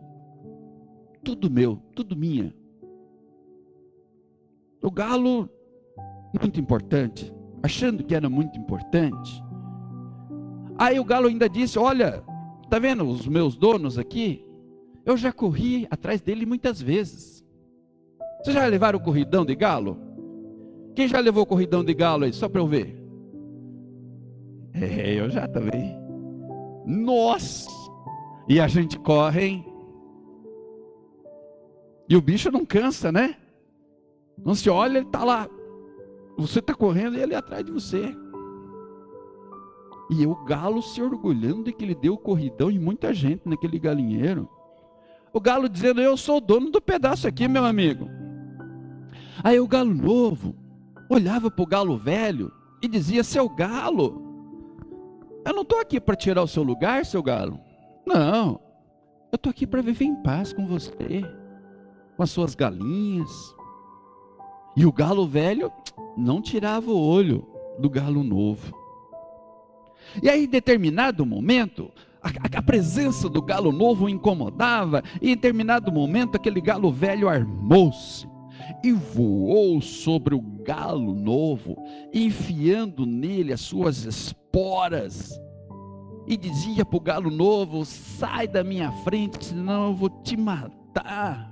tudo 1.23 1.51
meu, 1.51 1.77
tudo 1.95 2.17
minha. 2.17 2.55
O 4.83 4.91
galo, 4.91 5.49
muito 6.41 6.59
importante, 6.59 7.33
achando 7.63 8.03
que 8.03 8.15
era 8.15 8.29
muito 8.29 8.59
importante. 8.59 9.43
Aí 10.79 10.99
o 10.99 11.05
galo 11.05 11.29
ainda 11.29 11.49
disse: 11.49 11.79
Olha, 11.79 12.25
tá 12.71 12.79
vendo 12.79 13.05
os 13.05 13.27
meus 13.27 13.57
donos 13.57 13.99
aqui? 13.99 14.45
Eu 15.05 15.17
já 15.17 15.33
corri 15.33 15.87
atrás 15.91 16.21
dele 16.21 16.47
muitas 16.47 16.81
vezes. 16.81 17.45
Vocês 18.43 18.55
já 18.55 18.67
levaram 18.67 18.99
o 18.99 19.03
corridão 19.03 19.45
de 19.45 19.55
galo? 19.55 19.99
Quem 20.95 21.07
já 21.07 21.21
levou 21.21 21.43
o 21.43 21.47
corridão 21.47 21.85
de 21.85 21.93
galo 21.93 22.25
aí, 22.25 22.33
só 22.33 22.49
para 22.49 22.61
eu 22.61 22.67
ver? 22.67 23.00
É, 24.81 25.15
eu 25.15 25.29
já 25.29 25.47
também. 25.47 25.99
Nossa! 26.87 27.69
E 28.49 28.59
a 28.59 28.67
gente 28.67 28.99
corre, 28.99 29.45
hein? 29.45 29.67
E 32.09 32.17
o 32.17 32.21
bicho 32.21 32.51
não 32.51 32.65
cansa, 32.65 33.13
né? 33.13 33.37
Não 34.45 34.55
se 34.55 34.69
olha, 34.71 34.99
ele 34.99 35.07
está 35.07 35.23
lá. 35.23 35.49
Você 36.37 36.59
está 36.59 36.75
correndo 36.75 37.17
e 37.17 37.21
ele 37.21 37.35
é 37.35 37.37
atrás 37.37 37.65
de 37.65 37.71
você. 37.71 38.17
E 40.11 40.27
o 40.27 40.35
galo 40.45 40.83
se 40.83 41.01
orgulhando 41.01 41.65
de 41.65 41.73
que 41.73 41.85
ele 41.85 41.95
deu 41.95 42.17
corridão 42.17 42.71
em 42.71 42.79
muita 42.79 43.15
gente 43.15 43.49
naquele 43.49 43.79
galinheiro. 43.79 44.49
O 45.33 45.41
galo 45.41 45.69
dizendo: 45.69 46.01
Eu 46.01 46.17
sou 46.17 46.39
o 46.39 46.41
dono 46.41 46.71
do 46.71 46.81
pedaço 46.81 47.29
aqui, 47.29 47.47
meu 47.47 47.65
amigo. 47.65 48.09
Aí 49.45 49.61
o 49.61 49.69
galo 49.69 49.95
novo 49.95 50.57
olhava 51.09 51.51
para 51.51 51.63
o 51.63 51.67
galo 51.67 51.97
velho 51.97 52.51
e 52.83 52.89
dizia: 52.89 53.23
Seu 53.23 53.49
galo, 53.49 54.30
eu 55.45 55.53
não 55.53 55.63
estou 55.63 55.81
aqui 55.81 56.01
para 56.01 56.17
tirar 56.17 56.43
o 56.43 56.49
seu 56.49 56.63
lugar, 56.63 57.05
seu 57.05 57.23
galo. 57.23 57.61
Não, 58.07 58.61
eu 59.33 59.37
estou 59.37 59.51
aqui 59.51 59.67
para 59.67 59.83
viver 59.83 60.05
em 60.05 60.23
paz 60.23 60.53
com 60.53 60.67
você 60.67 61.23
com 62.21 62.23
as 62.23 62.31
suas 62.31 62.55
galinhas. 62.55 63.57
E 64.77 64.85
o 64.85 64.93
galo 64.93 65.27
velho 65.27 65.73
não 66.19 66.43
tirava 66.43 66.91
o 66.91 67.01
olho 67.01 67.47
do 67.79 67.89
galo 67.89 68.23
novo. 68.23 68.77
E 70.23 70.29
aí, 70.29 70.45
em 70.45 70.49
determinado 70.49 71.25
momento, 71.25 71.91
A, 72.23 72.59
a, 72.59 72.63
presença 72.63 73.27
do 73.27 73.41
galo 73.41 73.73
novo 73.73 74.07
incomodava, 74.07 75.03
e 75.23 75.31
em 75.31 75.35
determinado 75.35 75.91
momento 75.91 76.37
aquele 76.37 76.61
galo 76.61 76.93
velho 76.93 77.27
armou-se 77.27 78.29
e 78.85 78.93
voou 78.93 79.81
sobre 79.81 80.35
o 80.35 80.41
galo 80.41 81.15
novo, 81.15 81.75
enfiando 82.13 83.07
nele 83.07 83.55
as 83.55 83.63
suas 83.63 84.05
esporas. 84.51 85.41
E 86.27 86.37
dizia 86.37 86.85
para 86.85 86.97
o 86.97 87.01
galo 87.01 87.31
novo: 87.31 87.85
Sai 87.85 88.47
da 88.47 88.63
minha 88.63 88.91
frente, 89.05 89.47
senão 89.47 89.89
eu 89.89 89.95
vou 89.95 90.11
te 90.11 90.37
matar. 90.37 91.49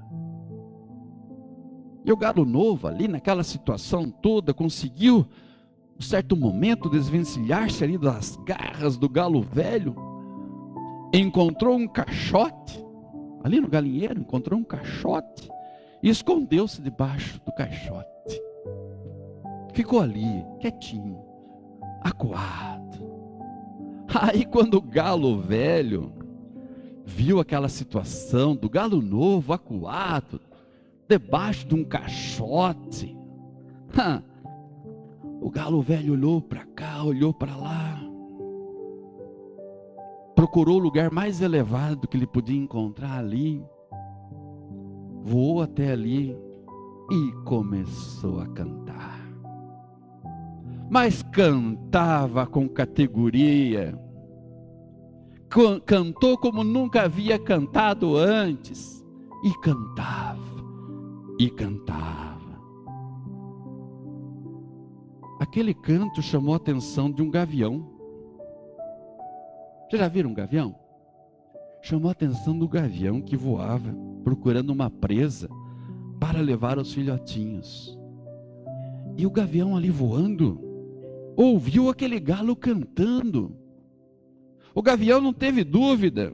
E 2.05 2.13
o 2.13 2.17
galo 2.17 2.45
novo, 2.45 2.87
ali 2.87 3.07
naquela 3.07 3.43
situação 3.43 4.11
toda, 4.11 4.55
conseguiu, 4.55 5.27
em 5.99 6.03
certo 6.03 6.37
momento, 6.37 6.89
desvencilhar-se 6.89 7.85
ali 7.85 7.99
das 7.99 8.37
garras 8.37 8.97
do 8.97 9.09
galo 9.09 9.43
velho. 9.43 9.95
Encontrou 11.13 11.77
um 11.77 11.89
caixote, 11.89 12.85
ali 13.43 13.61
no 13.61 13.69
galinheiro, 13.69 14.21
encontrou 14.21 14.59
um 14.59 14.65
caixote 14.65 15.49
e 16.03 16.09
escondeu-se 16.09 16.81
debaixo 16.81 17.41
do 17.45 17.53
caixote. 17.53 18.43
Ficou 19.75 20.01
ali, 20.01 20.45
quietinho, 20.61 21.19
acuado. 22.03 22.88
Aí, 24.21 24.45
quando 24.45 24.75
o 24.75 24.83
galo 24.83 25.39
velho 25.41 26.13
viu 27.05 27.41
aquela 27.41 27.69
situação 27.69 28.57
do 28.57 28.69
galo 28.69 29.01
novo 29.03 29.53
acuado, 29.53 30.41
debaixo 31.09 31.67
de 31.67 31.75
um 31.75 31.85
caixote, 31.85 33.17
o 35.41 35.51
galo 35.51 35.81
velho 35.83 36.15
olhou 36.15 36.41
para 36.41 36.65
cá, 36.65 37.03
olhou 37.03 37.33
para 37.33 37.55
lá, 37.55 38.01
procurou 40.35 40.77
o 40.77 40.83
lugar 40.83 41.11
mais 41.11 41.41
elevado 41.41 42.07
que 42.09 42.17
ele 42.17 42.27
podia 42.27 42.57
encontrar 42.57 43.19
ali 43.19 43.63
voou 45.29 45.61
até 45.61 45.93
ali 45.93 46.37
e 47.11 47.33
começou 47.45 48.41
a 48.41 48.47
cantar. 48.49 48.88
Mas 50.91 51.23
cantava 51.23 52.47
com 52.47 52.69
categoria, 52.69 53.99
cantou 55.85 56.39
como 56.39 56.65
nunca 56.65 57.03
havia 57.03 57.39
cantado 57.39 58.17
antes, 58.17 59.05
e 59.45 59.53
cantava, 59.61 60.65
e 61.39 61.51
cantava. 61.51 62.39
Aquele 65.41 65.75
canto 65.75 66.23
chamou 66.23 66.55
a 66.55 66.57
atenção 66.57 67.11
de 67.11 67.23
um 67.23 67.31
gavião. 67.31 67.87
Vocês 69.89 70.01
já 70.01 70.09
viram 70.09 70.31
um 70.31 70.35
gavião? 70.35 70.75
chamou 71.81 72.09
a 72.09 72.13
atenção 72.13 72.59
do 72.59 72.69
gavião 72.69 73.21
que 73.21 73.37
voava, 73.37 73.95
procurando 74.25 74.71
uma 74.71 74.91
presa 74.91 75.49
para 76.21 76.41
levar 76.41 76.79
os 76.79 76.93
filhotinhos. 76.93 77.99
E 79.17 79.27
o 79.27 79.31
gavião 79.31 79.77
ali 79.77 79.91
voando, 79.91 80.61
ouviu 81.39 81.89
aquele 81.89 82.19
galo 82.19 82.57
cantando. 82.57 83.57
O 84.75 84.83
gavião 84.83 85.21
não 85.21 85.33
teve 85.33 85.63
dúvida. 85.63 86.33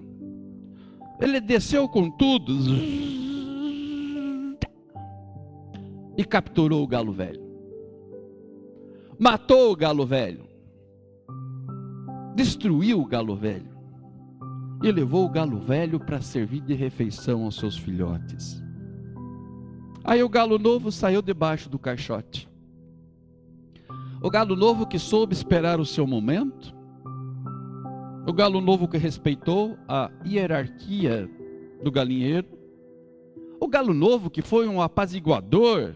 Ele 1.20 1.40
desceu 1.42 1.87
com 1.87 2.11
tudo 2.11 2.54
e 6.16 6.25
capturou 6.25 6.82
o 6.82 6.87
galo 6.87 7.12
velho. 7.12 7.44
Matou 9.18 9.73
o 9.73 9.76
galo 9.76 10.06
velho. 10.06 10.49
Destruiu 12.34 13.00
o 13.00 13.06
galo 13.06 13.37
velho 13.37 13.75
e 14.82 14.90
levou 14.90 15.26
o 15.26 15.28
galo 15.28 15.58
velho 15.58 16.00
para 16.00 16.20
servir 16.20 16.62
de 16.62 16.75
refeição 16.75 17.44
aos 17.44 17.56
seus 17.56 17.76
filhotes. 17.76 18.62
Aí 20.02 20.23
o 20.23 20.28
galo 20.28 20.58
novo 20.58 20.90
saiu 20.90 21.21
debaixo 21.21 21.69
do 21.69 21.78
caixote. 21.78 22.49
O 24.25 24.30
galo 24.30 24.56
novo 24.56 24.87
que 24.87 24.99
soube 24.99 25.34
esperar 25.34 25.78
o 25.78 25.84
seu 25.84 26.06
momento, 26.06 26.75
o 28.26 28.32
galo 28.32 28.58
novo 28.58 28.89
que 28.89 28.97
respeitou 28.97 29.76
a 29.87 30.10
hierarquia 30.25 31.28
do 31.82 31.93
galinheiro, 31.93 32.49
o 33.60 33.69
galo 33.69 33.93
novo 33.93 34.30
que 34.30 34.41
foi 34.41 34.67
um 34.67 34.80
apaziguador, 34.80 35.95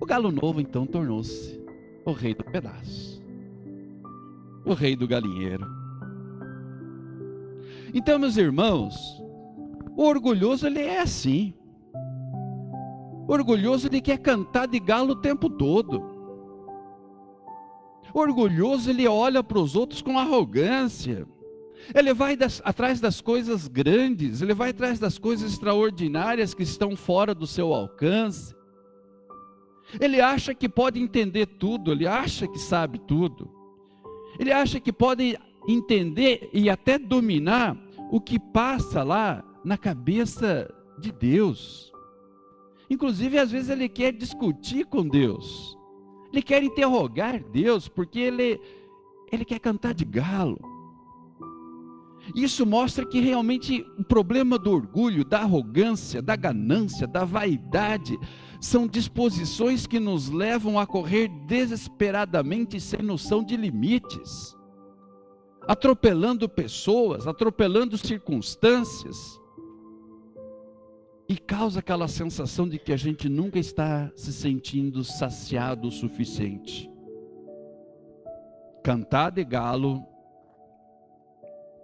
o 0.00 0.06
galo 0.06 0.30
novo 0.30 0.60
então 0.60 0.86
tornou-se 0.86 1.60
o 2.04 2.12
rei 2.12 2.36
do 2.36 2.44
pedaço, 2.44 3.20
o 4.64 4.72
rei 4.72 4.94
do 4.94 5.08
galinheiro. 5.08 5.66
Então, 7.92 8.16
meus 8.16 8.36
irmãos, 8.36 8.94
o 9.96 10.04
orgulhoso 10.04 10.68
ele 10.68 10.82
é 10.82 11.00
assim. 11.00 11.52
O 13.26 13.32
orgulhoso 13.32 13.88
ele 13.88 14.00
quer 14.00 14.18
cantar 14.18 14.68
de 14.68 14.78
galo 14.78 15.14
o 15.14 15.20
tempo 15.20 15.50
todo. 15.50 16.11
Orgulhoso 18.14 18.90
ele 18.90 19.06
olha 19.08 19.42
para 19.42 19.58
os 19.58 19.74
outros 19.74 20.02
com 20.02 20.18
arrogância. 20.18 21.26
Ele 21.94 22.14
vai 22.14 22.36
das, 22.36 22.60
atrás 22.64 23.00
das 23.00 23.20
coisas 23.20 23.66
grandes, 23.66 24.40
ele 24.40 24.54
vai 24.54 24.70
atrás 24.70 24.98
das 24.98 25.18
coisas 25.18 25.52
extraordinárias 25.52 26.54
que 26.54 26.62
estão 26.62 26.94
fora 26.96 27.34
do 27.34 27.46
seu 27.46 27.74
alcance. 27.74 28.54
Ele 30.00 30.20
acha 30.20 30.54
que 30.54 30.68
pode 30.68 31.00
entender 31.00 31.46
tudo, 31.46 31.92
ele 31.92 32.06
acha 32.06 32.46
que 32.46 32.58
sabe 32.58 32.98
tudo. 33.00 33.50
Ele 34.38 34.52
acha 34.52 34.80
que 34.80 34.92
pode 34.92 35.38
entender 35.68 36.48
e 36.52 36.70
até 36.70 36.98
dominar 36.98 37.76
o 38.10 38.20
que 38.20 38.38
passa 38.38 39.02
lá 39.02 39.44
na 39.64 39.76
cabeça 39.76 40.72
de 40.98 41.12
Deus. 41.12 41.92
Inclusive, 42.88 43.38
às 43.38 43.50
vezes 43.50 43.70
ele 43.70 43.88
quer 43.88 44.12
discutir 44.12 44.86
com 44.86 45.06
Deus. 45.06 45.76
Ele 46.32 46.42
quer 46.42 46.62
interrogar 46.62 47.42
Deus, 47.50 47.88
porque 47.88 48.18
ele, 48.18 48.60
ele 49.30 49.44
quer 49.44 49.58
cantar 49.58 49.92
de 49.92 50.04
galo. 50.04 50.58
Isso 52.34 52.64
mostra 52.64 53.04
que 53.04 53.20
realmente 53.20 53.84
o 53.98 54.04
problema 54.04 54.58
do 54.58 54.70
orgulho, 54.70 55.24
da 55.24 55.40
arrogância, 55.40 56.22
da 56.22 56.34
ganância, 56.36 57.06
da 57.06 57.24
vaidade, 57.24 58.18
são 58.60 58.86
disposições 58.86 59.86
que 59.86 59.98
nos 59.98 60.30
levam 60.30 60.78
a 60.78 60.86
correr 60.86 61.28
desesperadamente 61.46 62.80
sem 62.80 63.02
noção 63.02 63.44
de 63.44 63.56
limites 63.56 64.56
atropelando 65.66 66.48
pessoas, 66.48 67.26
atropelando 67.26 67.96
circunstâncias, 67.96 69.40
e 71.32 71.36
causa 71.38 71.80
aquela 71.80 72.08
sensação 72.08 72.68
de 72.68 72.78
que 72.78 72.92
a 72.92 72.96
gente 72.96 73.26
nunca 73.26 73.58
está 73.58 74.12
se 74.14 74.30
sentindo 74.34 75.02
saciado 75.02 75.88
o 75.88 75.90
suficiente. 75.90 76.90
Cantar 78.84 79.30
de 79.30 79.42
galo 79.42 80.06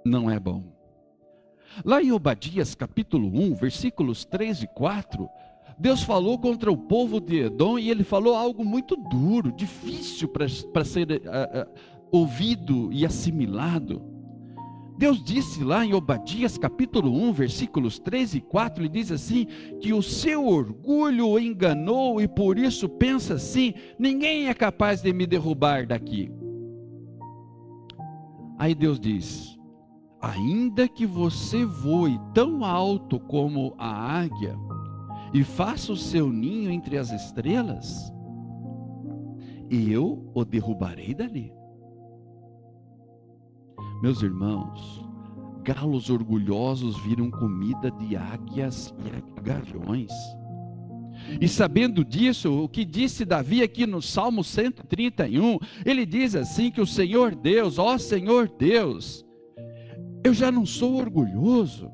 não 0.04 0.30
é 0.30 0.38
bom. 0.38 0.64
Lá 1.82 2.02
em 2.02 2.12
Obadias 2.12 2.74
capítulo 2.74 3.28
1, 3.28 3.54
versículos 3.54 4.26
3 4.26 4.64
e 4.64 4.66
4, 4.66 5.26
Deus 5.78 6.02
falou 6.02 6.38
contra 6.38 6.70
o 6.70 6.76
povo 6.76 7.18
de 7.18 7.44
Edom 7.44 7.78
e 7.78 7.88
ele 7.88 8.04
falou 8.04 8.34
algo 8.34 8.62
muito 8.62 8.96
duro, 8.96 9.50
difícil 9.50 10.28
para 10.28 10.84
ser 10.84 11.11
uh, 11.11 11.14
uh, 11.14 11.74
ouvido 12.12 12.92
e 12.92 13.06
assimilado. 13.06 14.17
Deus 14.98 15.22
disse 15.22 15.62
lá 15.62 15.87
em 15.87 15.94
Obadias 15.94 16.58
capítulo 16.58 17.12
1, 17.28 17.32
versículos 17.32 18.00
3 18.00 18.34
e 18.34 18.40
4, 18.40 18.82
ele 18.82 18.88
diz 18.88 19.12
assim: 19.12 19.46
que 19.80 19.92
o 19.92 20.02
seu 20.02 20.44
orgulho 20.44 21.28
o 21.28 21.38
enganou 21.38 22.20
e 22.20 22.26
por 22.26 22.58
isso 22.58 22.88
pensa 22.88 23.34
assim: 23.34 23.74
ninguém 23.96 24.48
é 24.48 24.54
capaz 24.54 25.00
de 25.00 25.12
me 25.12 25.24
derrubar 25.24 25.87
daqui. 25.87 26.32
Aí 28.58 28.74
Deus 28.74 28.98
diz: 28.98 29.56
ainda 30.20 30.88
que 30.88 31.06
você 31.06 31.64
voe 31.64 32.18
tão 32.34 32.64
alto 32.64 33.20
como 33.20 33.76
a 33.78 34.18
águia 34.22 34.56
e 35.32 35.44
faça 35.44 35.92
o 35.92 35.96
seu 35.96 36.28
ninho 36.32 36.72
entre 36.72 36.98
as 36.98 37.12
estrelas, 37.12 38.12
eu 39.70 40.28
o 40.34 40.44
derrubarei 40.44 41.14
dali. 41.14 41.58
Meus 44.00 44.22
irmãos, 44.22 45.04
galos 45.64 46.08
orgulhosos 46.08 46.96
viram 47.02 47.30
comida 47.30 47.90
de 47.90 48.16
águias 48.16 48.94
e 49.04 49.40
gaviões. 49.40 50.12
E 51.40 51.48
sabendo 51.48 52.04
disso, 52.04 52.62
o 52.62 52.68
que 52.68 52.84
disse 52.84 53.24
Davi 53.24 53.61
aqui 53.61 53.87
no 53.87 54.00
Salmo 54.00 54.44
131, 54.44 55.58
ele 55.84 56.06
diz 56.06 56.37
assim: 56.37 56.70
que 56.70 56.80
o 56.80 56.87
Senhor 56.87 57.34
Deus, 57.34 57.76
ó 57.76 57.98
Senhor 57.98 58.48
Deus, 58.48 59.26
eu 60.22 60.32
já 60.32 60.52
não 60.52 60.64
sou 60.64 60.94
orgulhoso, 60.94 61.90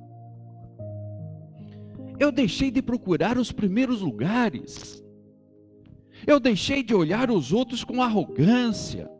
eu 2.21 2.31
deixei 2.31 2.71
de 2.71 2.83
procurar 2.83 3.39
os 3.39 3.51
primeiros 3.51 4.03
lugares, 4.03 5.03
eu 6.27 6.39
deixei 6.39 6.83
de 6.83 6.95
olhar 6.95 7.31
os 7.31 7.51
outros 7.51 7.83
com 7.83 8.03
arrogância, 8.03 9.11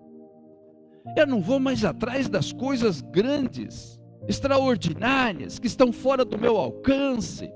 eu 1.17 1.27
não 1.27 1.41
vou 1.41 1.61
mais 1.61 1.85
atrás 1.85 2.29
das 2.29 2.53
coisas 2.53 3.01
grandes. 3.01 4.01
extraordinárias 4.27 5.59
que 5.59 5.67
estão 5.67 5.93
fora 5.93 6.25
do 6.25 6.39
meu 6.39 6.57
alcance. 6.57 7.53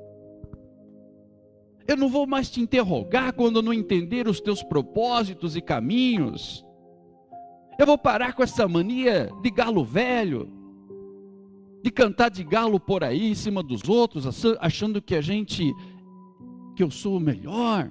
Eu 1.86 1.96
não 1.96 2.10
vou 2.10 2.26
mais 2.26 2.50
te 2.50 2.60
interrogar 2.60 3.32
quando 3.32 3.62
não 3.62 3.72
entender 3.72 4.28
os 4.28 4.38
teus 4.38 4.62
propósitos 4.62 5.56
e 5.56 5.62
caminhos. 5.62 6.62
Eu 7.78 7.86
vou 7.86 7.96
parar 7.96 8.34
com 8.34 8.42
essa 8.42 8.68
mania 8.68 9.30
de 9.40 9.50
galo 9.50 9.82
velho, 9.82 10.52
de 11.82 11.90
cantar 11.90 12.28
de 12.28 12.44
galo 12.44 12.78
por 12.78 13.02
aí 13.02 13.30
em 13.30 13.34
cima 13.34 13.62
dos 13.62 13.88
outros, 13.88 14.26
achando 14.60 15.00
que 15.00 15.14
a 15.14 15.22
gente, 15.22 15.72
que 16.76 16.82
eu 16.82 16.90
sou 16.90 17.16
o 17.16 17.20
melhor. 17.20 17.90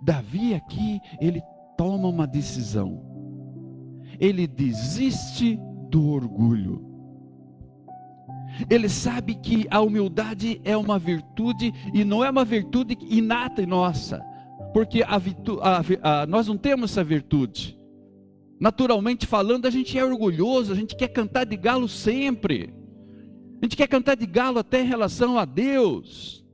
Davi 0.00 0.54
aqui, 0.54 0.98
ele 1.20 1.42
toma 1.76 2.08
uma 2.08 2.26
decisão. 2.26 3.11
Ele 4.22 4.46
desiste 4.46 5.58
do 5.90 6.08
orgulho. 6.08 6.80
Ele 8.70 8.88
sabe 8.88 9.34
que 9.34 9.66
a 9.68 9.80
humildade 9.80 10.60
é 10.64 10.76
uma 10.76 10.96
virtude 10.96 11.74
e 11.92 12.04
não 12.04 12.24
é 12.24 12.30
uma 12.30 12.44
virtude 12.44 12.96
inata 13.10 13.62
em 13.62 13.66
nossa, 13.66 14.20
porque 14.72 15.02
a 15.02 15.18
virtu, 15.18 15.58
a, 15.60 15.82
a, 16.02 16.26
nós 16.26 16.46
não 16.46 16.56
temos 16.56 16.92
essa 16.92 17.02
virtude. 17.02 17.76
Naturalmente 18.60 19.26
falando, 19.26 19.66
a 19.66 19.70
gente 19.70 19.98
é 19.98 20.04
orgulhoso, 20.04 20.72
a 20.72 20.76
gente 20.76 20.94
quer 20.94 21.08
cantar 21.08 21.44
de 21.44 21.56
galo 21.56 21.88
sempre, 21.88 22.72
a 23.60 23.64
gente 23.64 23.76
quer 23.76 23.88
cantar 23.88 24.14
de 24.14 24.26
galo 24.26 24.60
até 24.60 24.82
em 24.82 24.86
relação 24.86 25.36
a 25.36 25.44
Deus. 25.44 26.44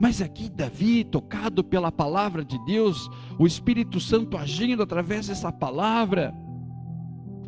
Mas 0.00 0.20
aqui, 0.20 0.48
Davi, 0.48 1.04
tocado 1.04 1.62
pela 1.62 1.92
palavra 1.92 2.44
de 2.44 2.58
Deus, 2.64 3.08
o 3.38 3.46
Espírito 3.46 4.00
Santo 4.00 4.36
agindo 4.36 4.82
através 4.82 5.28
dessa 5.28 5.52
palavra, 5.52 6.34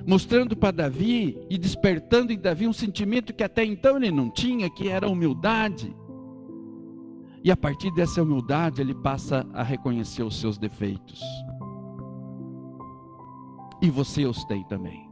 mostrando 0.06 0.56
para 0.56 0.70
Davi 0.70 1.36
e 1.50 1.58
despertando 1.58 2.32
em 2.32 2.38
Davi 2.38 2.68
um 2.68 2.72
sentimento 2.72 3.34
que 3.34 3.42
até 3.42 3.64
então 3.64 3.96
ele 3.96 4.12
não 4.12 4.30
tinha, 4.30 4.70
que 4.70 4.88
era 4.88 5.08
humildade. 5.08 5.94
E 7.42 7.50
a 7.50 7.56
partir 7.56 7.92
dessa 7.92 8.22
humildade 8.22 8.80
ele 8.80 8.94
passa 8.94 9.44
a 9.52 9.62
reconhecer 9.62 10.22
os 10.22 10.36
seus 10.36 10.56
defeitos. 10.56 11.20
E 13.82 13.90
você 13.90 14.24
os 14.24 14.44
tem 14.44 14.64
também, 14.64 15.08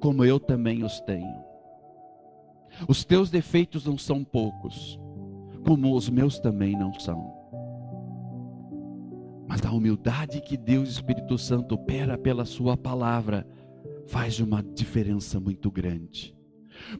como 0.00 0.24
eu 0.24 0.38
também 0.38 0.84
os 0.84 1.00
tenho. 1.00 1.44
Os 2.88 3.04
teus 3.04 3.30
defeitos 3.30 3.84
não 3.84 3.98
são 3.98 4.24
poucos, 4.24 4.98
como 5.64 5.94
os 5.94 6.08
meus 6.08 6.38
também 6.38 6.72
não 6.72 6.92
são. 6.98 7.32
Mas 9.46 9.64
a 9.64 9.70
humildade 9.70 10.40
que 10.40 10.56
Deus 10.56 10.88
Espírito 10.88 11.36
Santo 11.36 11.74
opera 11.74 12.16
pela 12.16 12.44
Sua 12.44 12.76
palavra 12.76 13.46
faz 14.06 14.40
uma 14.40 14.62
diferença 14.62 15.40
muito 15.40 15.70
grande. 15.70 16.34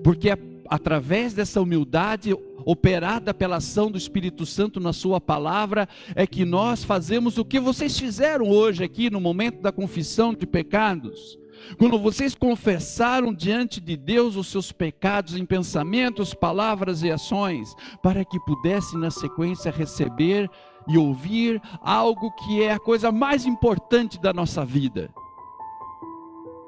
Porque 0.03 0.31
é 0.31 0.37
através 0.69 1.35
dessa 1.35 1.61
humildade 1.61 2.35
operada 2.65 3.35
pela 3.35 3.57
ação 3.57 3.91
do 3.91 3.99
Espírito 3.99 4.47
Santo 4.47 4.81
na 4.81 4.93
Sua 4.93 5.21
palavra, 5.21 5.89
é 6.15 6.27
que 6.27 6.45
nós 6.45 6.83
fazemos 6.83 7.37
o 7.37 7.45
que 7.45 7.61
vocês 7.61 7.99
fizeram 7.99 8.49
hoje 8.49 8.83
aqui 8.83 9.11
no 9.11 9.21
momento 9.21 9.61
da 9.61 9.71
confissão 9.71 10.33
de 10.33 10.47
pecados. 10.47 11.39
Quando 11.79 11.99
vocês 11.99 12.35
confessaram 12.35 13.33
diante 13.33 13.81
de 13.81 13.97
Deus 13.97 14.37
os 14.37 14.49
seus 14.49 14.73
pecados 14.73 15.37
em 15.37 15.47
pensamentos, 15.47 16.35
palavras 16.35 17.03
e 17.03 17.11
ações, 17.11 17.75
para 18.03 18.25
que 18.25 18.41
pudessem 18.41 18.99
na 18.99 19.11
sequência 19.11 19.71
receber 19.71 20.51
e 20.87 20.99
ouvir 20.99 21.61
algo 21.81 22.31
que 22.33 22.63
é 22.63 22.73
a 22.73 22.79
coisa 22.79 23.11
mais 23.11 23.47
importante 23.47 24.21
da 24.21 24.33
nossa 24.33 24.65
vida 24.65 25.11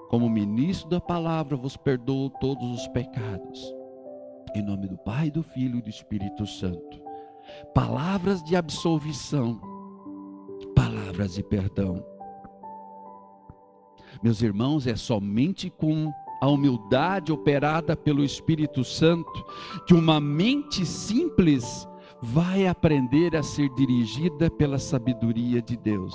como 0.08 0.28
ministro 0.28 0.88
da 0.88 1.00
palavra, 1.00 1.56
vos 1.56 1.76
perdoo 1.76 2.30
todos 2.30 2.70
os 2.70 2.88
pecados. 2.88 3.74
Em 4.54 4.62
nome 4.62 4.86
do 4.88 4.96
Pai, 4.96 5.30
do 5.30 5.42
Filho 5.42 5.78
e 5.78 5.82
do 5.82 5.90
Espírito 5.90 6.46
Santo. 6.46 7.00
Palavras 7.74 8.42
de 8.42 8.56
absolvição, 8.56 9.60
palavras 10.74 11.34
de 11.34 11.42
perdão. 11.42 12.04
Meus 14.22 14.40
irmãos, 14.42 14.86
é 14.86 14.96
somente 14.96 15.68
com 15.68 16.12
a 16.40 16.48
humildade 16.48 17.32
operada 17.32 17.96
pelo 17.96 18.24
Espírito 18.24 18.84
Santo 18.84 19.44
que 19.86 19.94
uma 19.94 20.20
mente 20.20 20.84
simples 20.84 21.86
vai 22.22 22.66
aprender 22.66 23.36
a 23.36 23.42
ser 23.42 23.68
dirigida 23.74 24.50
pela 24.50 24.78
sabedoria 24.78 25.60
de 25.60 25.76
Deus. 25.76 26.14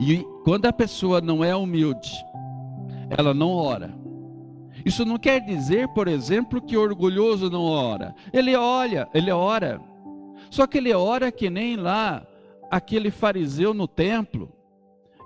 E 0.00 0.26
quando 0.44 0.64
a 0.64 0.72
pessoa 0.72 1.20
não 1.20 1.44
é 1.44 1.54
humilde, 1.54 2.10
ela 3.10 3.34
não 3.34 3.50
ora. 3.50 3.94
Isso 4.84 5.04
não 5.04 5.18
quer 5.18 5.40
dizer, 5.40 5.88
por 5.88 6.08
exemplo, 6.08 6.62
que 6.62 6.76
orgulhoso 6.76 7.50
não 7.50 7.64
ora. 7.64 8.14
Ele 8.32 8.56
olha, 8.56 9.06
ele 9.12 9.30
ora. 9.30 9.78
Só 10.50 10.66
que 10.66 10.78
ele 10.78 10.92
ora 10.94 11.30
que 11.30 11.50
nem 11.50 11.76
lá 11.76 12.26
aquele 12.70 13.10
fariseu 13.10 13.74
no 13.74 13.86
templo, 13.86 14.50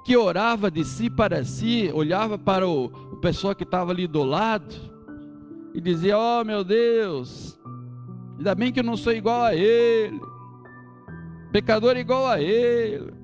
que 0.04 0.16
orava 0.16 0.70
de 0.70 0.84
si 0.84 1.08
para 1.08 1.44
si, 1.44 1.90
olhava 1.94 2.37
para 2.37 2.68
o, 2.68 2.87
o 2.87 3.16
pessoal 3.18 3.54
que 3.54 3.62
estava 3.62 3.92
ali 3.92 4.08
do 4.08 4.24
lado 4.24 4.74
e 5.72 5.80
dizia: 5.80 6.18
Oh 6.18 6.44
meu 6.44 6.64
Deus, 6.64 7.58
ainda 8.37 8.54
bem 8.54 8.72
que 8.72 8.80
eu 8.80 8.84
não 8.84 8.96
sou 8.96 9.12
igual 9.12 9.44
a 9.44 9.54
ele, 9.54 10.20
pecador 11.52 11.96
igual 11.96 12.26
a 12.26 12.40
ele. 12.40 13.23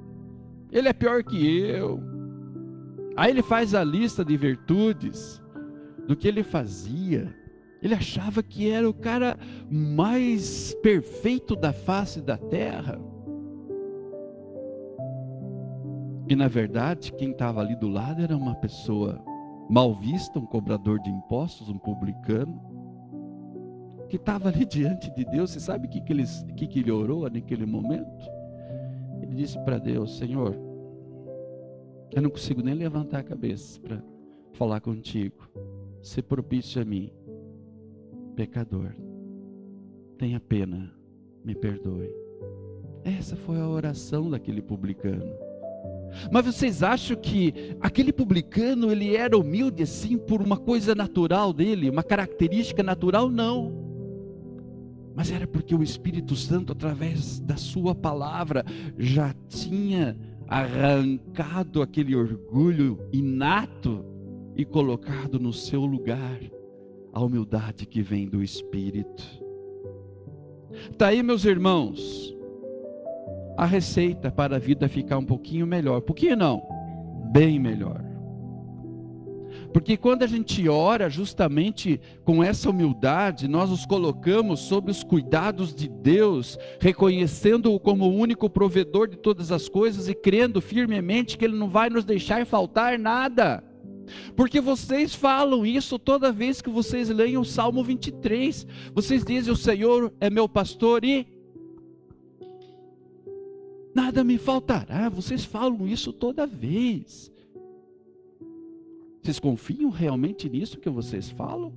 Ele 0.72 0.88
é 0.88 0.92
pior 0.92 1.22
que 1.24 1.60
eu. 1.60 2.00
Aí 3.16 3.30
ele 3.30 3.42
faz 3.42 3.74
a 3.74 3.82
lista 3.82 4.24
de 4.24 4.36
virtudes 4.36 5.42
do 6.06 6.16
que 6.16 6.28
ele 6.28 6.42
fazia. 6.42 7.34
Ele 7.82 7.94
achava 7.94 8.42
que 8.42 8.70
era 8.70 8.88
o 8.88 8.94
cara 8.94 9.38
mais 9.70 10.74
perfeito 10.82 11.56
da 11.56 11.72
face 11.72 12.20
da 12.20 12.36
terra. 12.36 13.00
E 16.28 16.36
na 16.36 16.46
verdade, 16.46 17.12
quem 17.12 17.30
estava 17.32 17.60
ali 17.60 17.74
do 17.74 17.88
lado 17.88 18.22
era 18.22 18.36
uma 18.36 18.54
pessoa 18.54 19.20
mal 19.68 19.94
vista, 19.94 20.38
um 20.38 20.46
cobrador 20.46 21.00
de 21.00 21.10
impostos, 21.10 21.68
um 21.68 21.78
publicano, 21.78 22.60
que 24.08 24.16
estava 24.16 24.48
ali 24.48 24.64
diante 24.66 25.10
de 25.14 25.24
Deus. 25.24 25.50
Você 25.50 25.60
sabe 25.60 25.86
o 25.86 25.90
que, 25.90 26.00
que, 26.00 26.12
ele, 26.12 26.24
que, 26.56 26.66
que 26.66 26.78
ele 26.80 26.90
orou 26.90 27.28
naquele 27.30 27.66
momento? 27.66 28.39
Ele 29.30 29.36
disse 29.36 29.56
para 29.60 29.78
Deus: 29.78 30.18
Senhor, 30.18 30.56
eu 32.12 32.20
não 32.20 32.30
consigo 32.30 32.60
nem 32.62 32.74
levantar 32.74 33.20
a 33.20 33.22
cabeça 33.22 33.80
para 33.80 34.02
falar 34.52 34.80
contigo. 34.80 35.48
Se 36.02 36.20
propício 36.20 36.82
a 36.82 36.84
mim, 36.84 37.12
pecador. 38.34 38.92
Tenha 40.18 40.40
pena, 40.40 40.92
me 41.44 41.54
perdoe. 41.54 42.10
Essa 43.04 43.36
foi 43.36 43.60
a 43.60 43.68
oração 43.68 44.28
daquele 44.28 44.60
publicano. 44.60 45.32
Mas 46.32 46.44
vocês 46.44 46.82
acham 46.82 47.16
que 47.16 47.76
aquele 47.80 48.12
publicano 48.12 48.90
ele 48.90 49.14
era 49.14 49.38
humilde 49.38 49.84
assim 49.84 50.18
por 50.18 50.42
uma 50.42 50.56
coisa 50.56 50.92
natural 50.92 51.52
dele, 51.52 51.88
uma 51.88 52.02
característica 52.02 52.82
natural? 52.82 53.30
Não 53.30 53.79
mas 55.14 55.30
era 55.30 55.46
porque 55.46 55.74
o 55.74 55.82
Espírito 55.82 56.36
Santo, 56.36 56.72
através 56.72 57.40
da 57.40 57.56
Sua 57.56 57.94
palavra, 57.94 58.64
já 58.98 59.34
tinha 59.48 60.16
arrancado 60.48 61.82
aquele 61.82 62.14
orgulho 62.16 62.98
inato 63.12 64.04
e 64.56 64.64
colocado 64.64 65.38
no 65.38 65.52
seu 65.52 65.84
lugar 65.84 66.40
a 67.12 67.20
humildade 67.20 67.86
que 67.86 68.02
vem 68.02 68.28
do 68.28 68.42
Espírito. 68.42 69.24
Está 70.90 71.08
aí, 71.08 71.22
meus 71.22 71.44
irmãos, 71.44 72.36
a 73.56 73.66
receita 73.66 74.30
para 74.30 74.56
a 74.56 74.58
vida 74.58 74.88
ficar 74.88 75.18
um 75.18 75.24
pouquinho 75.24 75.66
melhor. 75.66 76.00
Por 76.00 76.14
que 76.14 76.34
não? 76.34 76.62
Bem 77.32 77.58
melhor. 77.58 78.09
Porque 79.72 79.96
quando 79.96 80.22
a 80.22 80.26
gente 80.26 80.68
ora 80.68 81.08
justamente 81.08 82.00
com 82.24 82.42
essa 82.42 82.68
humildade, 82.68 83.46
nós 83.46 83.70
nos 83.70 83.86
colocamos 83.86 84.60
sob 84.60 84.90
os 84.90 85.04
cuidados 85.04 85.74
de 85.74 85.88
Deus, 85.88 86.58
reconhecendo-o 86.80 87.78
como 87.78 88.06
o 88.06 88.14
único 88.14 88.50
provedor 88.50 89.08
de 89.08 89.16
todas 89.16 89.52
as 89.52 89.68
coisas 89.68 90.08
e 90.08 90.14
crendo 90.14 90.60
firmemente 90.60 91.38
que 91.38 91.44
Ele 91.44 91.56
não 91.56 91.68
vai 91.68 91.88
nos 91.88 92.04
deixar 92.04 92.44
faltar 92.44 92.98
nada. 92.98 93.62
Porque 94.34 94.60
vocês 94.60 95.14
falam 95.14 95.64
isso 95.64 95.98
toda 95.98 96.32
vez 96.32 96.60
que 96.60 96.70
vocês 96.70 97.08
leem 97.08 97.38
o 97.38 97.44
Salmo 97.44 97.84
23. 97.84 98.66
Vocês 98.92 99.24
dizem: 99.24 99.52
O 99.52 99.56
Senhor 99.56 100.12
é 100.20 100.28
meu 100.28 100.48
pastor 100.48 101.04
e 101.04 101.26
nada 103.94 104.24
me 104.24 104.36
faltará. 104.36 105.08
Vocês 105.08 105.44
falam 105.44 105.86
isso 105.86 106.12
toda 106.12 106.44
vez. 106.46 107.30
Vocês 109.22 109.38
confiam 109.38 109.90
realmente 109.90 110.48
nisso 110.48 110.78
que 110.78 110.88
vocês 110.88 111.30
falam? 111.30 111.72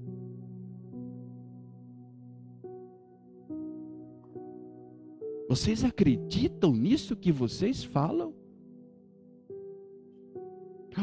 Vocês 5.50 5.84
acreditam 5.84 6.74
nisso 6.74 7.16
que 7.16 7.32
vocês 7.32 7.84
falam? 7.84 8.34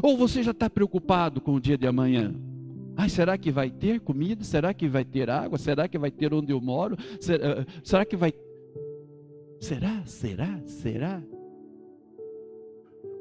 Ou 0.03 0.17
você 0.17 0.43
já 0.43 0.53
está 0.53 0.71
preocupado 0.71 1.41
com 1.41 1.55
o 1.55 1.61
dia 1.61 1.77
de 1.77 1.87
amanhã? 1.87 2.35
Ai, 2.97 3.09
será 3.09 3.37
que 3.37 3.51
vai 3.51 3.71
ter 3.71 4.01
comida? 4.01 4.43
Será 4.43 4.73
que 4.73 4.89
vai 4.89 5.05
ter 5.05 5.31
água? 5.31 5.59
Será 5.59 5.89
que 5.89 5.99
vai 5.99 6.11
ter 6.11 6.33
onde 6.33 6.53
eu 6.53 6.61
moro? 6.61 6.97
Será, 7.21 7.67
será 7.83 8.05
que 8.05 8.17
vai. 8.17 8.33
Será? 9.61 10.05
Será? 10.07 10.61
Será? 10.67 11.23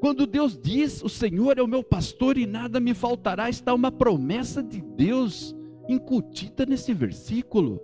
Quando 0.00 0.26
Deus 0.26 0.58
diz: 0.58 1.02
O 1.02 1.08
Senhor 1.08 1.58
é 1.58 1.62
o 1.62 1.68
meu 1.68 1.84
pastor 1.84 2.38
e 2.38 2.46
nada 2.46 2.80
me 2.80 2.94
faltará, 2.94 3.50
está 3.50 3.74
uma 3.74 3.92
promessa 3.92 4.62
de 4.62 4.80
Deus 4.80 5.54
incutida 5.88 6.64
nesse 6.64 6.94
versículo. 6.94 7.80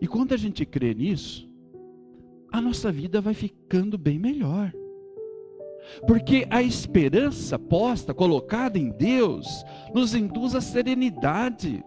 E 0.00 0.06
quando 0.06 0.32
a 0.32 0.36
gente 0.36 0.64
crê 0.64 0.94
nisso, 0.94 1.48
a 2.50 2.60
nossa 2.60 2.90
vida 2.90 3.20
vai 3.20 3.34
ficando 3.34 3.98
bem 3.98 4.18
melhor. 4.18 4.72
Porque 6.06 6.46
a 6.50 6.62
esperança 6.62 7.58
posta, 7.58 8.14
colocada 8.14 8.78
em 8.78 8.90
Deus, 8.90 9.46
nos 9.94 10.14
induz 10.14 10.54
à 10.54 10.60
serenidade, 10.60 11.84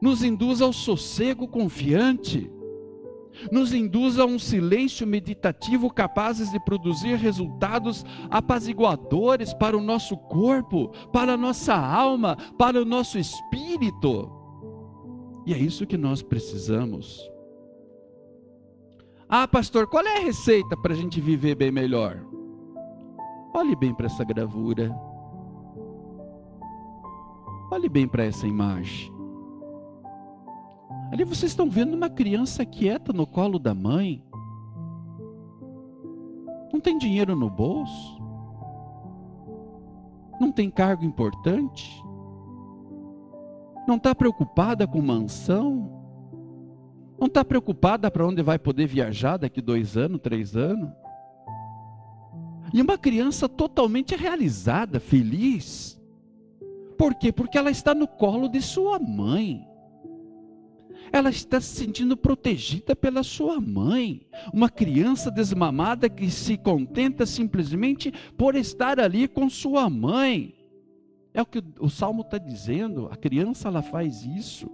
nos 0.00 0.22
induz 0.22 0.60
ao 0.60 0.72
sossego 0.72 1.46
confiante, 1.46 2.50
nos 3.50 3.72
induz 3.72 4.18
a 4.18 4.24
um 4.24 4.38
silêncio 4.38 5.06
meditativo 5.06 5.92
capazes 5.92 6.50
de 6.50 6.58
produzir 6.60 7.16
resultados 7.16 8.04
apaziguadores 8.30 9.52
para 9.54 9.76
o 9.76 9.82
nosso 9.82 10.16
corpo, 10.16 10.88
para 11.12 11.34
a 11.34 11.36
nossa 11.36 11.74
alma, 11.74 12.36
para 12.58 12.80
o 12.80 12.84
nosso 12.84 13.18
espírito. 13.18 14.30
E 15.46 15.54
é 15.54 15.58
isso 15.58 15.86
que 15.86 15.96
nós 15.96 16.22
precisamos. 16.22 17.20
Ah, 19.28 19.46
pastor, 19.46 19.86
qual 19.88 20.04
é 20.04 20.18
a 20.18 20.24
receita 20.24 20.76
para 20.76 20.92
a 20.92 20.96
gente 20.96 21.20
viver 21.20 21.54
bem 21.54 21.70
melhor? 21.70 22.24
Olhe 23.54 23.74
bem 23.74 23.94
para 23.94 24.06
essa 24.06 24.24
gravura. 24.24 24.94
Olhe 27.70 27.88
bem 27.88 28.06
para 28.06 28.24
essa 28.24 28.46
imagem. 28.46 29.15
Ali 31.16 31.24
vocês 31.24 31.52
estão 31.52 31.70
vendo 31.70 31.94
uma 31.94 32.10
criança 32.10 32.62
quieta 32.66 33.10
no 33.10 33.26
colo 33.26 33.58
da 33.58 33.72
mãe. 33.72 34.22
Não 36.70 36.78
tem 36.78 36.98
dinheiro 36.98 37.34
no 37.34 37.48
bolso. 37.48 38.20
Não 40.38 40.52
tem 40.52 40.68
cargo 40.68 41.06
importante. 41.06 42.04
Não 43.88 43.96
está 43.96 44.14
preocupada 44.14 44.86
com 44.86 45.00
mansão. 45.00 45.90
Não 47.18 47.28
está 47.28 47.42
preocupada 47.42 48.10
para 48.10 48.26
onde 48.26 48.42
vai 48.42 48.58
poder 48.58 48.86
viajar 48.86 49.38
daqui 49.38 49.62
dois 49.62 49.96
anos, 49.96 50.20
três 50.20 50.54
anos. 50.54 50.90
E 52.74 52.82
uma 52.82 52.98
criança 52.98 53.48
totalmente 53.48 54.14
realizada, 54.14 55.00
feliz. 55.00 55.98
Por 56.98 57.14
quê? 57.14 57.32
Porque 57.32 57.56
ela 57.56 57.70
está 57.70 57.94
no 57.94 58.06
colo 58.06 58.50
de 58.50 58.60
sua 58.60 58.98
mãe. 58.98 59.66
Ela 61.12 61.30
está 61.30 61.60
se 61.60 61.76
sentindo 61.76 62.16
protegida 62.16 62.94
pela 62.94 63.22
sua 63.22 63.60
mãe. 63.60 64.26
Uma 64.52 64.68
criança 64.68 65.30
desmamada 65.30 66.08
que 66.08 66.30
se 66.30 66.56
contenta 66.56 67.24
simplesmente 67.24 68.12
por 68.36 68.54
estar 68.54 69.00
ali 69.00 69.28
com 69.28 69.48
sua 69.48 69.88
mãe. 69.88 70.54
É 71.32 71.42
o 71.42 71.46
que 71.46 71.62
o 71.78 71.88
salmo 71.88 72.22
está 72.22 72.38
dizendo. 72.38 73.08
A 73.10 73.16
criança 73.16 73.68
ela 73.68 73.82
faz 73.82 74.24
isso. 74.24 74.70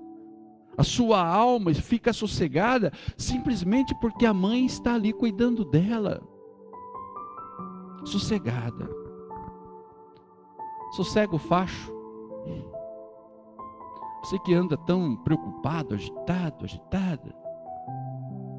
A 0.77 0.83
sua 0.83 1.23
alma 1.25 1.75
fica 1.75 2.13
sossegada 2.13 2.93
simplesmente 3.17 3.95
porque 4.01 4.25
a 4.25 4.33
mãe 4.33 4.65
está 4.65 4.95
ali 4.95 5.13
cuidando 5.13 5.65
dela 5.65 6.23
sossegada. 8.05 8.89
Sossega 10.93 11.35
o 11.35 11.39
facho. 11.39 11.93
Você 14.23 14.39
que 14.39 14.55
anda 14.55 14.77
tão 14.77 15.17
preocupado, 15.17 15.95
agitado, 15.95 16.65
agitada, 16.65 17.35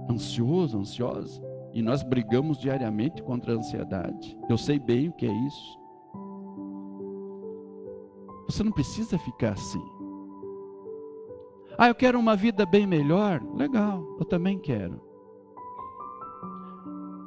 ansioso, 0.09 0.77
ansiosa, 0.77 1.41
e 1.73 1.81
nós 1.81 2.03
brigamos 2.03 2.59
diariamente 2.59 3.23
contra 3.23 3.53
a 3.53 3.57
ansiedade. 3.57 4.37
Eu 4.49 4.57
sei 4.57 4.77
bem 4.77 5.09
o 5.09 5.13
que 5.13 5.25
é 5.25 5.33
isso. 5.47 5.79
Você 8.45 8.61
não 8.63 8.71
precisa 8.71 9.17
ficar 9.17 9.53
assim. 9.53 9.83
Ah, 11.77 11.87
eu 11.87 11.95
quero 11.95 12.19
uma 12.19 12.35
vida 12.35 12.65
bem 12.65 12.85
melhor. 12.85 13.41
Legal, 13.55 14.05
eu 14.19 14.25
também 14.25 14.59
quero. 14.59 15.01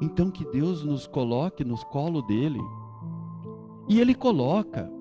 Então 0.00 0.30
que 0.30 0.44
Deus 0.44 0.84
nos 0.84 1.06
coloque 1.06 1.64
no 1.64 1.76
colo 1.86 2.22
dele. 2.22 2.60
E 3.88 4.00
ele 4.00 4.14
coloca. 4.14 4.95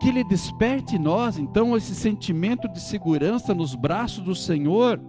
Que 0.00 0.08
ele 0.08 0.24
desperte 0.24 0.96
em 0.96 0.98
nós 0.98 1.38
então 1.38 1.76
esse 1.76 1.94
sentimento 1.94 2.68
de 2.68 2.80
segurança 2.80 3.54
nos 3.54 3.74
braços 3.74 4.22
do 4.22 4.34
Senhor. 4.34 5.00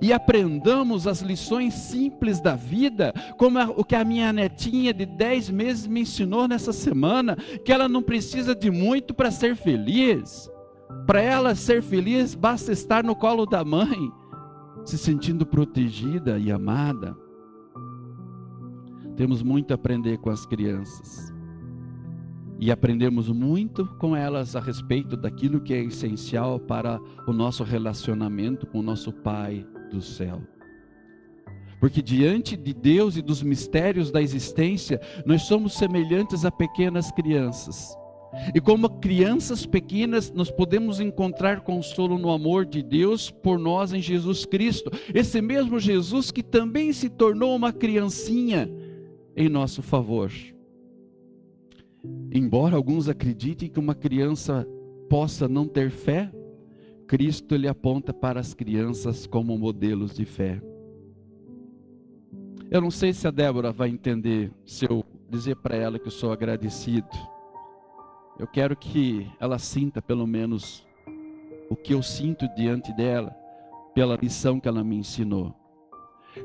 E 0.00 0.12
aprendamos 0.12 1.06
as 1.06 1.20
lições 1.20 1.74
simples 1.74 2.40
da 2.40 2.54
vida, 2.54 3.12
como 3.36 3.58
o 3.76 3.84
que 3.84 3.96
a 3.96 4.04
minha 4.04 4.32
netinha 4.32 4.94
de 4.94 5.04
10 5.04 5.50
meses 5.50 5.86
me 5.86 6.02
ensinou 6.02 6.46
nessa 6.46 6.72
semana, 6.72 7.36
que 7.64 7.72
ela 7.72 7.88
não 7.88 8.02
precisa 8.02 8.54
de 8.54 8.70
muito 8.70 9.12
para 9.12 9.30
ser 9.30 9.56
feliz. 9.56 10.48
Para 11.06 11.20
ela 11.20 11.54
ser 11.54 11.82
feliz, 11.82 12.34
basta 12.34 12.70
estar 12.70 13.02
no 13.02 13.16
colo 13.16 13.46
da 13.46 13.64
mãe, 13.64 14.12
se 14.84 14.96
sentindo 14.96 15.44
protegida 15.44 16.38
e 16.38 16.52
amada. 16.52 17.16
Temos 19.16 19.42
muito 19.42 19.72
a 19.72 19.74
aprender 19.74 20.18
com 20.18 20.30
as 20.30 20.46
crianças. 20.46 21.39
E 22.60 22.70
aprendemos 22.70 23.30
muito 23.30 23.86
com 23.98 24.14
elas 24.14 24.54
a 24.54 24.60
respeito 24.60 25.16
daquilo 25.16 25.62
que 25.62 25.72
é 25.72 25.82
essencial 25.82 26.60
para 26.60 27.00
o 27.26 27.32
nosso 27.32 27.64
relacionamento 27.64 28.66
com 28.66 28.80
o 28.80 28.82
nosso 28.82 29.10
Pai 29.10 29.66
do 29.90 30.02
céu. 30.02 30.42
Porque 31.80 32.02
diante 32.02 32.58
de 32.58 32.74
Deus 32.74 33.16
e 33.16 33.22
dos 33.22 33.42
mistérios 33.42 34.10
da 34.10 34.20
existência, 34.20 35.00
nós 35.24 35.42
somos 35.42 35.72
semelhantes 35.72 36.44
a 36.44 36.50
pequenas 36.50 37.10
crianças. 37.10 37.96
E 38.54 38.60
como 38.60 39.00
crianças 39.00 39.64
pequenas, 39.64 40.30
nós 40.30 40.50
podemos 40.50 41.00
encontrar 41.00 41.62
consolo 41.62 42.18
no 42.18 42.30
amor 42.30 42.66
de 42.66 42.82
Deus 42.82 43.30
por 43.30 43.58
nós 43.58 43.94
em 43.94 44.02
Jesus 44.02 44.44
Cristo. 44.44 44.90
Esse 45.14 45.40
mesmo 45.40 45.80
Jesus 45.80 46.30
que 46.30 46.42
também 46.42 46.92
se 46.92 47.08
tornou 47.08 47.56
uma 47.56 47.72
criancinha 47.72 48.70
em 49.34 49.48
nosso 49.48 49.80
favor. 49.80 50.30
Embora 52.32 52.76
alguns 52.76 53.08
acreditem 53.08 53.68
que 53.68 53.78
uma 53.78 53.94
criança 53.94 54.66
possa 55.08 55.48
não 55.48 55.66
ter 55.66 55.90
fé, 55.90 56.32
Cristo 57.06 57.56
lhe 57.56 57.66
aponta 57.66 58.14
para 58.14 58.38
as 58.38 58.54
crianças 58.54 59.26
como 59.26 59.58
modelos 59.58 60.14
de 60.14 60.24
fé. 60.24 60.62
Eu 62.70 62.80
não 62.80 62.90
sei 62.90 63.12
se 63.12 63.26
a 63.26 63.32
Débora 63.32 63.72
vai 63.72 63.88
entender 63.88 64.52
se 64.64 64.84
eu 64.84 65.04
dizer 65.28 65.56
para 65.56 65.76
ela 65.76 65.98
que 65.98 66.06
eu 66.06 66.12
sou 66.12 66.32
agradecido. 66.32 67.08
Eu 68.38 68.46
quero 68.46 68.76
que 68.76 69.28
ela 69.40 69.58
sinta 69.58 70.00
pelo 70.00 70.26
menos 70.26 70.86
o 71.68 71.74
que 71.74 71.92
eu 71.92 72.02
sinto 72.02 72.48
diante 72.54 72.92
dela, 72.92 73.36
pela 73.92 74.16
lição 74.16 74.60
que 74.60 74.68
ela 74.68 74.84
me 74.84 74.96
ensinou. 74.96 75.54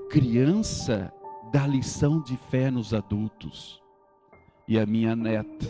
Criança 0.09 1.13
dá 1.51 1.67
lição 1.67 2.21
de 2.21 2.35
fé 2.35 2.71
nos 2.71 2.93
adultos. 2.93 3.85
E 4.67 4.80
a 4.80 4.86
minha 4.86 5.15
neta 5.15 5.65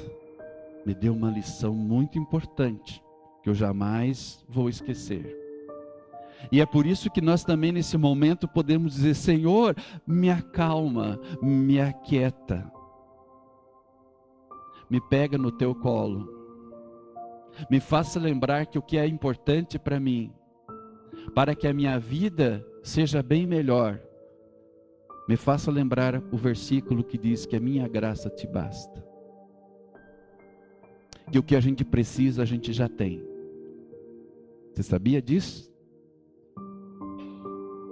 me 0.86 0.94
deu 0.94 1.14
uma 1.14 1.30
lição 1.30 1.74
muito 1.74 2.18
importante 2.18 3.04
que 3.44 3.50
eu 3.50 3.54
jamais 3.54 4.44
vou 4.48 4.70
esquecer. 4.70 5.36
E 6.52 6.62
é 6.62 6.66
por 6.66 6.86
isso 6.86 7.10
que 7.10 7.22
nós 7.22 7.44
também 7.44 7.72
nesse 7.72 7.98
momento 7.98 8.48
podemos 8.48 8.94
dizer: 8.94 9.16
Senhor, 9.16 9.76
me 10.06 10.30
acalma, 10.30 11.20
me 11.42 11.80
aquieta, 11.80 12.72
me 14.90 15.02
pega 15.02 15.38
no 15.38 15.52
teu 15.52 15.74
colo, 15.74 16.30
me 17.70 17.80
faça 17.80 18.20
lembrar 18.20 18.66
que 18.68 18.78
o 18.78 18.82
que 18.82 18.98
é 18.98 19.08
importante 19.08 19.80
para 19.80 20.00
mim, 20.00 20.32
para 21.34 21.56
que 21.56 21.68
a 21.68 21.74
minha 21.74 22.00
vida 22.00 22.66
seja 22.84 23.24
bem 23.24 23.48
melhor, 23.48 24.00
me 25.28 25.36
faça 25.36 25.72
lembrar 25.72 26.22
o 26.32 26.38
versículo 26.38 27.04
que 27.04 27.18
diz 27.18 27.46
que 27.46 27.56
a 27.56 27.60
minha 27.60 27.88
graça 27.88 28.30
te 28.30 28.46
basta. 28.46 29.04
Que 31.32 31.40
o 31.40 31.44
que 31.44 31.56
a 31.56 31.60
gente 31.60 31.84
precisa 31.84 32.44
a 32.44 32.46
gente 32.46 32.72
já 32.72 32.88
tem. 32.88 33.24
Você 34.74 34.84
sabia 34.84 35.22
disso? 35.22 35.74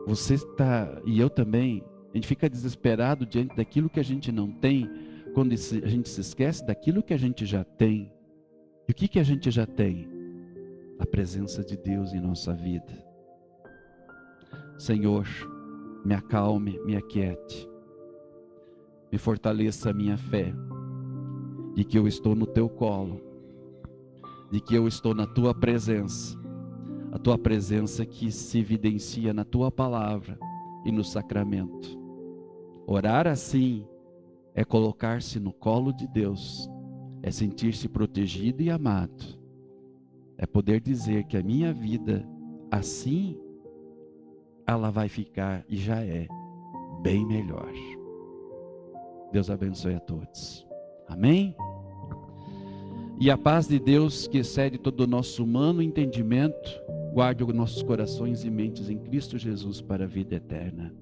Você 0.05 0.35
está, 0.35 1.01
e 1.05 1.19
eu 1.19 1.29
também, 1.29 1.83
a 2.11 2.17
gente 2.17 2.27
fica 2.27 2.49
desesperado 2.49 3.25
diante 3.25 3.55
daquilo 3.55 3.89
que 3.89 3.99
a 3.99 4.03
gente 4.03 4.31
não 4.31 4.51
tem, 4.51 4.87
quando 5.33 5.53
a 5.53 5.87
gente 5.87 6.09
se 6.09 6.21
esquece 6.21 6.63
daquilo 6.65 7.01
que 7.01 7.13
a 7.13 7.17
gente 7.17 7.45
já 7.45 7.63
tem. 7.63 8.11
E 8.87 8.91
o 8.91 8.95
que, 8.95 9.07
que 9.07 9.19
a 9.19 9.23
gente 9.23 9.49
já 9.49 9.65
tem? 9.65 10.07
A 10.99 11.05
presença 11.05 11.63
de 11.63 11.75
Deus 11.75 12.13
em 12.13 12.19
nossa 12.19 12.53
vida. 12.53 12.93
Senhor, 14.77 15.25
me 16.03 16.13
acalme, 16.13 16.79
me 16.85 16.95
aquiete, 16.95 17.69
me 19.11 19.17
fortaleça 19.17 19.89
a 19.89 19.93
minha 19.93 20.17
fé, 20.17 20.53
e 21.75 21.83
que 21.83 21.97
eu 21.97 22.07
estou 22.07 22.35
no 22.35 22.45
teu 22.45 22.69
colo, 22.69 23.21
de 24.51 24.59
que 24.59 24.75
eu 24.75 24.87
estou 24.87 25.15
na 25.15 25.25
tua 25.25 25.53
presença, 25.53 26.37
a 27.11 27.17
tua 27.17 27.37
presença 27.37 28.05
que 28.05 28.31
se 28.31 28.59
evidencia 28.59 29.33
na 29.33 29.45
tua 29.45 29.71
palavra 29.71 30.37
e 30.85 30.91
no 30.91 31.03
sacramento. 31.03 31.99
Orar 32.85 33.27
assim 33.27 33.87
é 34.53 34.63
colocar-se 34.63 35.39
no 35.39 35.53
colo 35.53 35.93
de 35.93 36.07
Deus, 36.07 36.69
é 37.21 37.31
sentir-se 37.31 37.87
protegido 37.87 38.61
e 38.61 38.69
amado, 38.69 39.39
é 40.37 40.45
poder 40.45 40.81
dizer 40.81 41.23
que 41.23 41.37
a 41.37 41.43
minha 41.43 41.73
vida 41.73 42.27
assim 42.69 43.39
ela 44.67 44.89
vai 44.89 45.09
ficar 45.09 45.63
e 45.67 45.77
já 45.77 46.01
é 46.01 46.27
bem 47.01 47.25
melhor. 47.25 47.71
Deus 49.31 49.49
abençoe 49.49 49.95
a 49.95 49.99
todos. 49.99 50.65
Amém? 51.07 51.55
E 53.19 53.29
a 53.29 53.37
paz 53.37 53.67
de 53.67 53.79
Deus, 53.79 54.27
que 54.27 54.39
excede 54.39 54.77
todo 54.77 55.01
o 55.01 55.07
nosso 55.07 55.43
humano 55.43 55.81
entendimento, 55.81 56.69
guarde 57.13 57.43
os 57.43 57.53
nossos 57.53 57.81
corações 57.83 58.43
e 58.43 58.49
mentes 58.49 58.89
em 58.89 58.97
Cristo 58.97 59.37
Jesus 59.37 59.81
para 59.81 60.05
a 60.05 60.07
vida 60.07 60.35
eterna. 60.35 60.93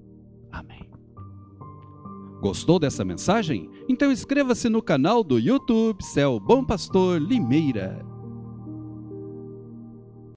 Amém. 0.50 0.90
Gostou 2.40 2.78
dessa 2.78 3.04
mensagem? 3.04 3.70
Então 3.88 4.10
inscreva-se 4.10 4.68
no 4.68 4.82
canal 4.82 5.22
do 5.22 5.38
YouTube 5.38 6.02
Céu 6.02 6.38
Bom 6.40 6.64
Pastor 6.64 7.20
Limeira. 7.20 8.11